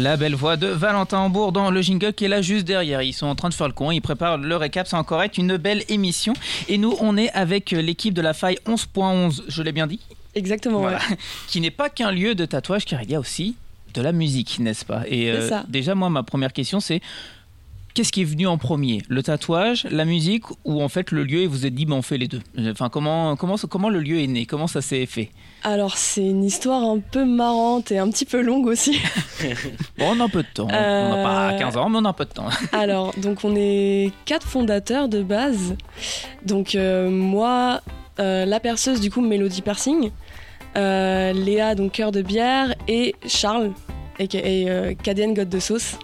[0.00, 3.02] La belle voix de Valentin Hambourg dans le jingle qui est là juste derrière.
[3.02, 5.38] Ils sont en train de faire le con, ils préparent le récap, c'est encore être
[5.38, 6.34] une belle émission.
[6.68, 9.98] Et nous, on est avec l'équipe de la faille 11.11, je l'ai bien dit
[10.36, 10.98] Exactement, Voilà.
[11.10, 11.16] ouais.
[11.48, 13.56] Qui n'est pas qu'un lieu de tatouage, car il y a aussi
[13.94, 15.02] de la musique, n'est-ce pas?
[15.08, 15.64] Et C'est ça.
[15.68, 17.00] déjà, moi, ma première question, c'est
[17.98, 21.40] qu'est-ce qui est venu en premier Le tatouage, la musique, ou en fait le lieu
[21.40, 22.40] et vous êtes dit, ben, on fait les deux?
[22.70, 24.46] Enfin, comment, comment, comment le lieu est né?
[24.46, 25.30] Comment ça s'est fait?
[25.64, 29.00] Alors, c'est une histoire un peu marrante et un petit peu longue aussi.
[29.98, 30.68] Bon, on a un peu de temps.
[30.68, 32.46] On n'a pas Euh, 15 ans, mais on a un peu de temps.
[32.72, 35.74] Alors, donc on est quatre fondateurs de base.
[36.46, 37.80] Donc euh, moi,
[38.20, 40.12] euh, la perceuse du coup Mélodie Persing,
[40.76, 43.72] euh, Léa donc cœur de bière et Charles
[44.20, 45.98] euh, KDN God de sauce.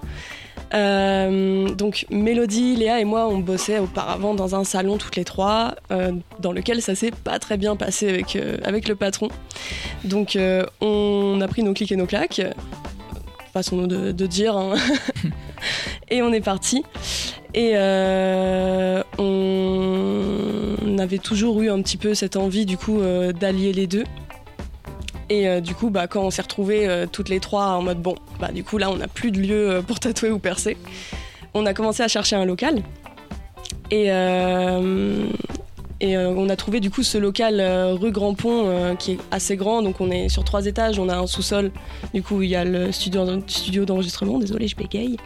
[0.74, 5.76] Euh, donc Mélodie, Léa et moi on bossait auparavant dans un salon toutes les trois
[5.92, 9.28] euh, dans lequel ça s'est pas très bien passé avec, euh, avec le patron.
[10.04, 10.36] Donc
[10.80, 12.42] on a pris nos clics et nos claques,
[13.52, 14.56] façon de, de dire.
[14.56, 14.74] hein.
[16.10, 16.82] et on est parti.
[17.56, 19.04] Et on
[20.98, 23.00] avait toujours eu un petit peu cette envie du coup
[23.38, 24.02] d'allier les deux.
[25.30, 28.00] Et euh, du coup, bah, quand on s'est retrouvés euh, toutes les trois en mode
[28.00, 30.76] bon, bah, du coup là on n'a plus de lieu euh, pour tatouer ou percer,
[31.54, 32.82] on a commencé à chercher un local.
[33.90, 35.26] Et, euh,
[36.00, 37.60] et on a trouvé du coup ce local
[38.00, 41.16] rue Grand Pont qui est assez grand, donc on est sur trois étages, on a
[41.16, 41.70] un sous-sol,
[42.12, 45.16] du coup il y a le studio, studio d'enregistrement, désolé je bégaye.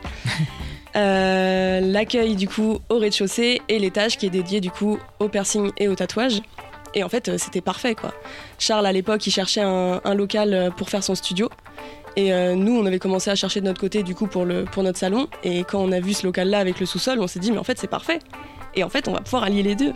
[0.94, 5.88] L'accueil du coup au rez-de-chaussée et l'étage qui est dédié du coup au piercing et
[5.88, 6.42] au tatouage.
[6.94, 8.12] Et en fait, euh, c'était parfait quoi.
[8.58, 11.48] Charles à l'époque, il cherchait un, local euh, pour faire son studio.
[12.16, 14.64] Et euh, nous, on avait commencé à chercher de notre côté du coup pour, le,
[14.76, 15.28] notre salon.
[15.44, 17.64] Et quand on a vu ce local-là avec le sous-sol, on s'est dit mais en
[17.64, 18.18] fait c'est parfait.
[18.74, 19.92] Et en fait, on va pouvoir allier les deux.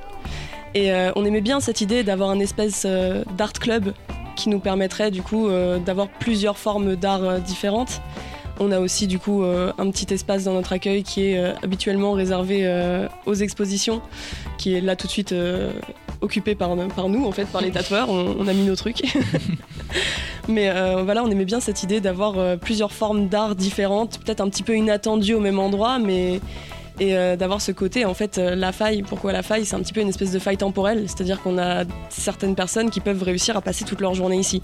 [0.74, 2.86] Et on aimait bien cette idée d'avoir un espèce
[3.36, 3.92] d'art club
[4.34, 5.50] qui nous permettrait du coup
[5.84, 8.00] d'avoir plusieurs formes d'art différentes.
[8.58, 12.66] On a aussi du coup un petit espace dans notre accueil qui est habituellement réservé
[13.26, 14.00] aux expositions,
[14.56, 15.34] qui est là tout de suite
[16.22, 18.08] occupé par, par nous en fait, par les tatoueurs.
[18.08, 19.02] On, on a mis nos trucs.
[20.48, 24.40] Mais euh, voilà, on aimait bien cette idée d'avoir euh, plusieurs formes d'art différentes, peut-être
[24.40, 26.40] un petit peu inattendues au même endroit, mais
[27.00, 29.64] Et euh, d'avoir ce côté, en fait, la faille, pourquoi la faille?
[29.64, 33.00] C'est un petit peu une espèce de faille temporelle, c'est-à-dire qu'on a certaines personnes qui
[33.00, 34.60] peuvent réussir à passer toute leur journée ici,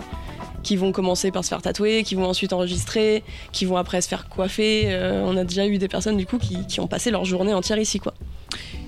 [0.62, 4.09] qui vont commencer par se faire tatouer, qui vont ensuite enregistrer, qui vont après se
[4.09, 4.94] faire coiffer.
[5.24, 7.78] On a déjà eu des personnes, du coup, qui, qui ont passé leur journée entière
[7.78, 8.14] ici, quoi.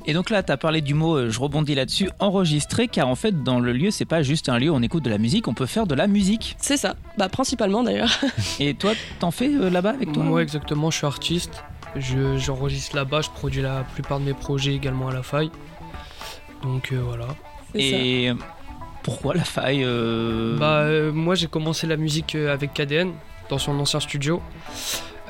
[0.07, 3.15] Et donc là, tu as parlé du mot, euh, je rebondis là-dessus, enregistrer, car en
[3.15, 5.47] fait, dans le lieu, c'est pas juste un lieu où on écoute de la musique,
[5.47, 6.57] on peut faire de la musique.
[6.61, 8.11] C'est ça, bah principalement d'ailleurs.
[8.61, 10.23] Et toi, t'en fais euh, là-bas avec toi?
[10.25, 11.63] Moi, exactement, je suis artiste.
[11.97, 15.51] Je- J'enregistre là-bas, je produis la plupart de mes projets également à la faille.
[16.63, 17.27] Donc euh, voilà.
[17.75, 18.31] Et
[19.03, 23.13] pourquoi la faille euh, Bah, euh, moi j'ai commencé la musique avec KDN
[23.49, 24.43] dans son ancien studio.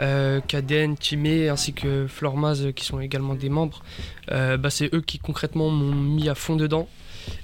[0.00, 3.82] Euh, KDN, Timé ainsi que Flormaz euh, qui sont également des membres.
[4.30, 6.88] Euh, bah, c'est eux qui concrètement m'ont mis à fond dedans.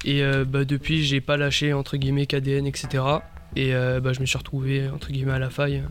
[0.05, 3.05] Et euh, bah, depuis j'ai pas lâché entre guillemets KDN etc.
[3.57, 5.83] Et euh, bah, je me suis retrouvé entre guillemets à la faille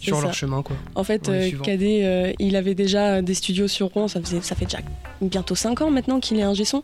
[0.00, 0.22] sur ça.
[0.22, 0.76] leur chemin quoi.
[0.94, 1.50] En fait, euh.
[1.62, 4.78] Cadet, euh, il avait déjà des studios sur Rouen, ça, faisait, ça fait déjà
[5.20, 6.82] bientôt 5 ans maintenant qu'il est un son.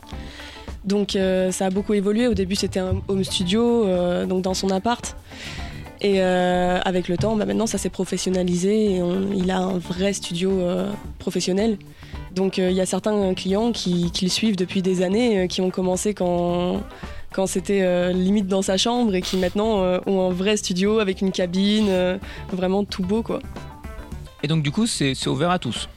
[0.84, 2.26] Donc euh, ça a beaucoup évolué.
[2.26, 3.86] Au début, c'était un home studio,
[4.26, 5.16] donc dans son appart.
[6.05, 9.03] Et euh, avec le temps, bah, maintenant, ça s'est professionnalisé et
[9.36, 10.90] il a un vrai studio euh,
[11.20, 11.78] professionnel.
[12.34, 15.61] Donc euh, il y a certains clients qui, qui le suivent depuis des années, qui
[15.61, 16.82] ont commencé quand,
[17.32, 21.30] quand c'était limite dans sa chambre et qui maintenant ont un vrai studio avec une
[21.30, 22.18] cabine,
[22.50, 23.38] vraiment tout beau quoi.
[24.42, 25.88] Et donc, du coup, c'est ouvert à tous?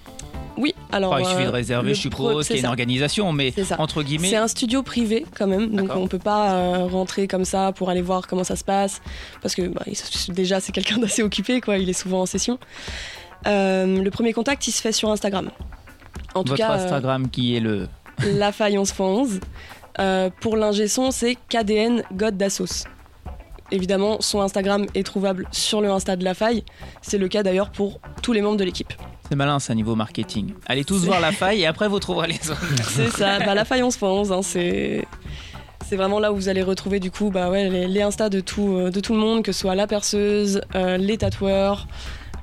[0.57, 1.13] Oui, alors.
[1.13, 3.53] Enfin, il suffit de euh, réserver, je suppose, c'est qu'il y a une organisation, mais
[3.77, 4.29] entre guillemets.
[4.29, 7.89] C'est un studio privé quand même, donc on peut pas euh, rentrer comme ça pour
[7.89, 9.01] aller voir comment ça se passe,
[9.41, 9.83] parce que bah,
[10.29, 11.77] déjà c'est quelqu'un d'assez occupé, quoi.
[11.77, 12.59] Il est souvent en session.
[13.47, 15.49] Euh, le premier contact, il se fait sur Instagram.
[16.33, 17.87] En tout Votre cas, euh, Instagram qui est le.
[18.25, 19.39] la faille 11.11.
[19.97, 22.85] Euh, pour l'ingé son, c'est KDN God d'Assos.
[23.71, 26.63] Évidemment, son Instagram est trouvable sur le Insta de la faille.
[27.01, 28.93] C'est le cas d'ailleurs pour tous les membres de l'équipe.
[29.27, 30.53] C'est malin, ça, niveau marketing.
[30.67, 32.61] Allez tous voir la faille et après vous trouverez les autres.
[32.83, 35.07] C'est ça, bah, la faille 11.11, hein, c'est.
[35.87, 38.39] C'est vraiment là où vous allez retrouver du coup bah ouais, les, les Insta de
[38.39, 41.87] tout, euh, de tout le monde, que ce soit la perceuse, euh, les tatoueurs,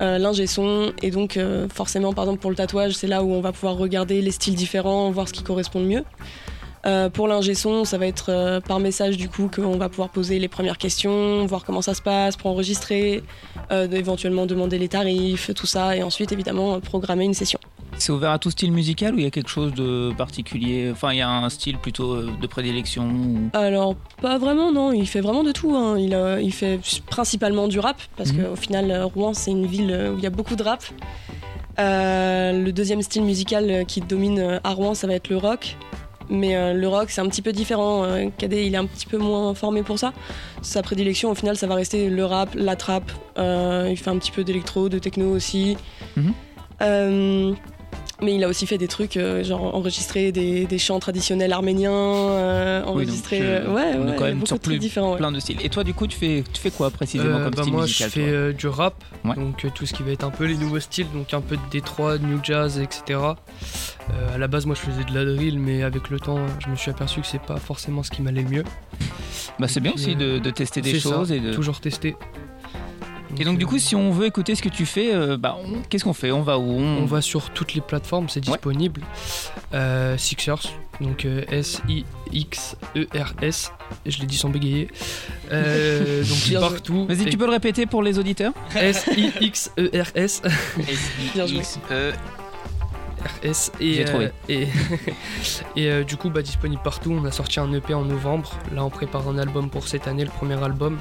[0.01, 0.93] euh, son.
[1.01, 3.75] Et donc euh, forcément par exemple pour le tatouage, c'est là où on va pouvoir
[3.75, 6.03] regarder les styles différents, voir ce qui correspond le mieux.
[6.85, 10.09] Euh, pour l'ingé son, ça va être euh, par message du coup qu'on va pouvoir
[10.09, 13.23] poser les premières questions, voir comment ça se passe, pour enregistrer,
[13.71, 17.59] euh, éventuellement demander les tarifs, tout ça, et ensuite évidemment programmer une session.
[17.97, 20.89] C'est ouvert à tout style musical ou il y a quelque chose de particulier?
[20.91, 24.91] Enfin, il y a un style plutôt de prédilection ou- Alors, pas vraiment, non.
[24.91, 25.75] Il fait vraiment de tout.
[25.75, 25.97] hein.
[25.99, 28.43] Il, il fait principalement du rap, parce Mhm.
[28.45, 30.83] qu'au final, Rouen, c'est une ville où il y a beaucoup de rap.
[31.77, 35.77] Le deuxième style musical qui domine à Rouen, ça va être le rock.
[36.33, 38.03] Mais euh, le rock, c'est un petit peu différent.
[38.03, 40.13] Euh, Cadet, il est un petit peu moins formé pour ça.
[40.63, 43.03] Sa prédilection, au final, ça va rester le rap, la trap.
[43.37, 45.77] Euh, il fait un petit peu d'électro, de techno aussi.
[46.17, 46.33] Mhm.
[46.81, 47.53] Euh,
[48.23, 51.91] mais il a aussi fait des trucs, euh, genre enregistrer des, des chants traditionnels arméniens,
[51.91, 53.39] euh, Oui, donc, enregistrer.
[53.39, 55.17] je- euh, ouais, on ouais, quand même sur plus- ouais.
[55.17, 55.57] plein de styles.
[55.63, 57.81] Et toi, du coup, tu fais, tu fais quoi précisément Euh, comme bah, style moi,
[57.83, 58.95] musical je fais euh, du rap,
[59.25, 59.35] Ouais.
[59.35, 61.55] donc euh, tout ce qui va être un peu les nouveaux styles, donc un peu
[61.55, 63.19] de Détroit, de New Jazz, etc.
[63.19, 66.69] Euh, à la base, moi, je faisais de la drill, mais avec le temps, je
[66.69, 68.63] me suis aperçu que c'est pas forcément ce qui m'allait le mieux.
[69.59, 71.53] Bah, c'est bien aussi de, de tester des ça, choses et de.
[71.53, 72.15] toujours tester.
[73.39, 75.81] Et donc, du coup, si on veut écouter ce que tu fais, euh, bah, on-
[75.89, 76.31] qu'est-ce qu'on fait?
[76.31, 76.71] On va où?
[76.79, 76.97] On...
[77.03, 79.01] On va sur toutes les plateformes, c'est disponible.
[79.73, 80.61] Euh, Sixers,
[81.01, 81.43] donc euh,
[82.43, 83.71] S-I-X-E-R-S,
[84.05, 84.87] je l'ai dit sans bégayer.
[85.51, 86.69] Euh, donc Bien joué.
[86.69, 87.05] partout.
[87.07, 88.53] Vas-y, tu peux le répéter pour les auditeurs?
[88.75, 90.41] S-I-X-E-R-S.
[91.33, 91.59] Bien joué.
[91.59, 92.13] S-I-X-E.
[93.43, 94.25] RS et, J'ai trouvé.
[94.25, 94.67] euh, et,
[95.75, 97.11] et, euh, du coup bah, disponible partout.
[97.11, 98.57] On a sorti un EP en novembre.
[98.73, 100.97] Là on prépare un album pour cette année, le premier album.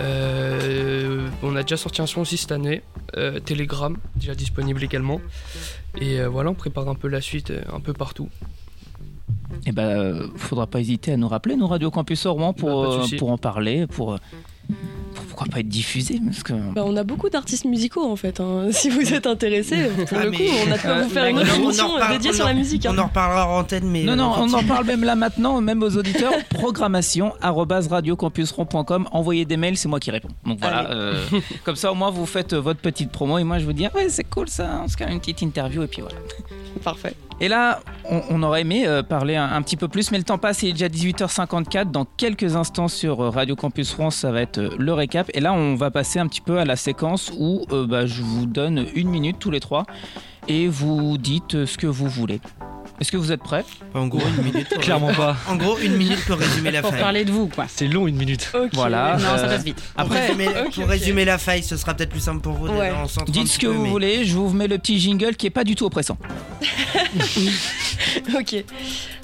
[0.00, 2.82] Euh, on a déjà sorti un son aussi cette année,
[3.16, 5.20] euh, Telegram, déjà disponible également.
[6.00, 8.28] Et euh, voilà, on prépare un peu la suite, un peu partout.
[9.66, 12.26] Et bah, euh, faudra pas hésiter à nous rappeler, nos Radio Campus
[12.56, 13.16] pour, Bah, souci.
[13.16, 14.18] pour en parler, pour,
[15.13, 16.52] pour pourquoi pas être diffusé parce que...
[16.74, 18.38] Bah, on a beaucoup d'artistes musicaux en fait.
[18.40, 18.68] hein.
[18.70, 21.26] Si vous êtes intéressés, pour Ah, le coup, on a de quoi Euh, vous faire
[21.26, 22.86] une autre émission dédiée on sur la musique.
[22.86, 22.92] hein.
[22.94, 24.04] On en reparlera en antenne, mais.
[24.04, 26.32] Non, non, on en parle même là maintenant, même aux auditeurs.
[26.50, 29.08] Programmation radiocampusron.com.
[29.12, 30.28] Envoyez des mails, c'est moi qui réponds.
[30.46, 31.24] Donc voilà, euh,
[31.64, 33.86] comme ça au moins vous faites euh, votre petite promo et moi je vous dis,
[33.86, 36.16] ah ouais, c'est cool ça, on se fait une petite interview et puis voilà.
[36.82, 37.14] Parfait.
[37.40, 40.62] Et là, on, aurait aimé euh, parler un, petit peu plus, mais le temps passe,
[40.62, 41.90] il est déjà 18h54.
[41.90, 45.30] Dans quelques instants sur euh, Radio Campus France, ça va être euh, le récap.
[45.34, 48.46] Et là, on va passer un petit peu à la séquence où bah, je vous
[48.46, 49.84] donne une minute tous les trois
[50.48, 52.40] et vous dites ce que vous voulez.
[53.00, 54.68] Est-ce que vous êtes prêts En gros, une minute.
[54.68, 55.36] pour- Clairement pas.
[55.48, 57.00] En gros, une minute pour résumer la Pour faille.
[57.00, 57.64] parler de vous, quoi.
[57.68, 58.50] C'est long une minute.
[58.72, 59.16] Voilà.
[59.18, 59.76] Non, ça euh, passe vite.
[59.94, 62.68] Pour Après, résumer, pour résumer la faille, ce sera peut-être plus simple pour vous.
[62.68, 62.92] Ouais.
[63.28, 65.50] dites ce que peu, vous mais- voulez, je vous mets le petit jingle qui est
[65.50, 66.16] pas du tout oppressant.
[68.38, 68.64] Ok.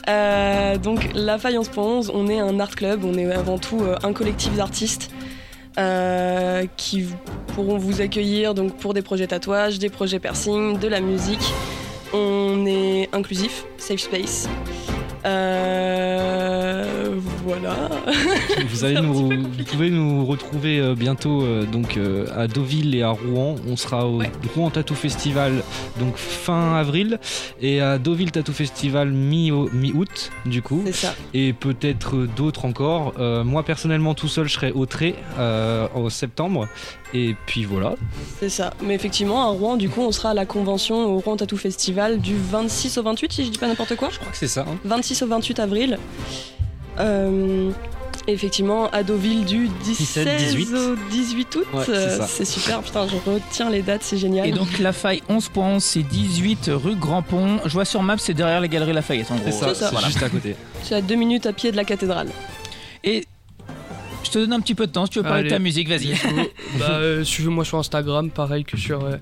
[0.09, 3.97] Euh, donc, la Faille 11.11, on est un art club, on est avant tout euh,
[4.03, 5.11] un collectif d'artistes
[5.79, 7.07] euh, qui
[7.55, 11.53] pourront vous accueillir donc, pour des projets tatouages, des projets piercing, de la musique.
[12.13, 14.49] On est inclusif, safe space.
[15.27, 17.75] Euh, voilà.
[18.69, 21.99] Vous, allez nous, vous pouvez nous retrouver euh, bientôt euh, donc
[22.35, 23.57] à Deauville et à Rouen.
[23.69, 24.31] On sera au Ouais.
[24.55, 25.63] Rouen Tattoo Festival
[25.99, 27.19] donc fin avril
[27.61, 31.15] et à Deauville Tattoo Festival mi- mi-août du coup ça.
[31.33, 33.15] et peut-être d'autres encore.
[33.19, 36.67] Moi personnellement tout seul je serai au Trait euh, en septembre
[37.15, 37.95] et puis voilà.
[38.39, 38.73] C'est ça.
[38.83, 42.19] Mais effectivement, à Rouen, du coup, on sera à la convention au Rouen Tattoo Festival
[42.21, 44.09] du 26 au 28, si je dis pas n'importe quoi.
[44.11, 44.65] Je crois que c'est ça.
[44.69, 44.77] hein.
[44.85, 45.99] 26 au 28 avril.
[46.99, 47.71] Euh,
[48.27, 50.69] et effectivement, à Deauville du 17 18.
[50.75, 51.65] au 18 août.
[51.73, 54.47] Ouais, c'est Euh, super, putain, je retiens les dates, c'est génial.
[54.47, 57.59] Et donc la faille 11.11, c'est 18 rue Grand Pont.
[57.65, 59.45] Je vois sur map, c'est derrière les galeries Lafayette en gros.
[59.47, 59.87] C'est ça, ça.
[59.87, 60.07] c'est Voilà.
[60.09, 60.55] juste à côté.
[60.83, 62.29] C'est à deux minutes à pied de la cathédrale.
[63.03, 63.25] Et
[64.31, 65.89] je te donne un petit peu de temps si tu veux parler de ta musique,
[65.89, 66.15] vas-y.
[66.79, 69.17] Bah, euh, suivez-moi sur Instagram, pareil que sur, euh,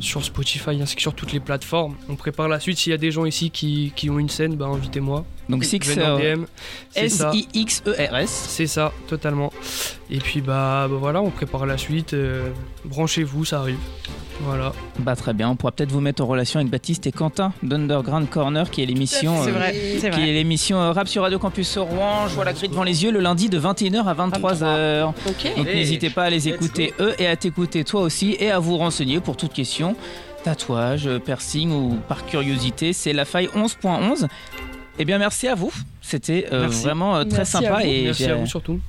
[0.00, 1.94] sur Spotify ainsi que sur toutes les plateformes.
[2.08, 2.78] On prépare la suite.
[2.78, 5.26] S'il y a des gens ici qui, qui ont une scène, bah, invitez-moi.
[5.48, 6.36] Donc Six euh.
[6.94, 8.28] S-I-X-E-R-S.
[8.48, 9.52] C'est ça, totalement.
[10.10, 12.14] Et puis bah, bah voilà, on prépare la suite.
[12.14, 12.48] euh,
[12.84, 13.78] Branchez-vous, ça arrive.
[14.40, 14.72] Voilà.
[15.00, 18.28] Bah très bien, on pourra peut-être vous mettre en relation avec Baptiste et Quentin d'Underground
[18.30, 20.28] Corner qui est l'émission C'est euh, vrai, c'est qui vrai.
[20.28, 22.28] est l'émission euh, rap sur Radio Campus Rouen.
[22.28, 25.12] Je vois la grille devant les yeux le lundi de 21h à 23h.
[25.26, 25.56] Ok.
[25.56, 28.76] Donc n'hésitez pas à les écouter eux et à t'écouter toi aussi et à vous
[28.76, 29.96] renseigner pour toute question,
[30.44, 32.92] tatouage, piercing ou par curiosité.
[32.92, 34.28] C'est la faille 11.11.
[34.98, 35.72] Eh bien merci à vous,
[36.02, 37.86] c'était euh, vraiment euh, très Merci à sympa vous.
[37.86, 38.80] et Merci à vous surtout.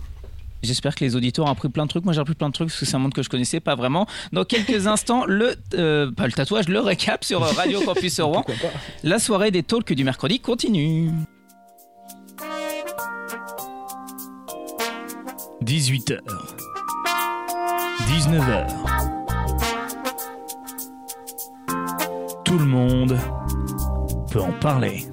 [0.61, 2.03] J'espère que les auditeurs ont appris plein de trucs.
[2.03, 3.75] Moi, j'ai appris plein de trucs parce que c'est un monde que je connaissais pas
[3.75, 4.07] vraiment.
[4.33, 8.43] Dans quelques instants, le, euh, pas le tatouage, le récap sur Radio Campus Rouen.
[8.45, 11.11] Pourquoi pas La soirée des talks du mercredi continue.
[15.63, 16.19] 18h.
[18.07, 18.67] 19h.
[22.43, 23.17] Tout le monde
[24.31, 25.05] peut en parler.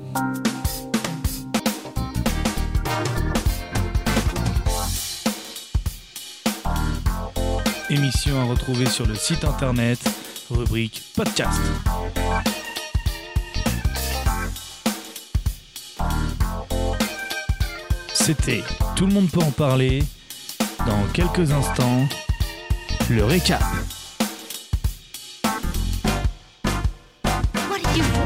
[7.89, 10.01] Émission à retrouver sur le site internet,
[10.51, 11.61] rubrique podcast.
[18.13, 18.65] C'était
[18.97, 20.03] Tout le monde peut en parler.
[20.85, 22.09] Dans quelques instants,
[23.09, 23.63] le récap.
[27.71, 28.26] What?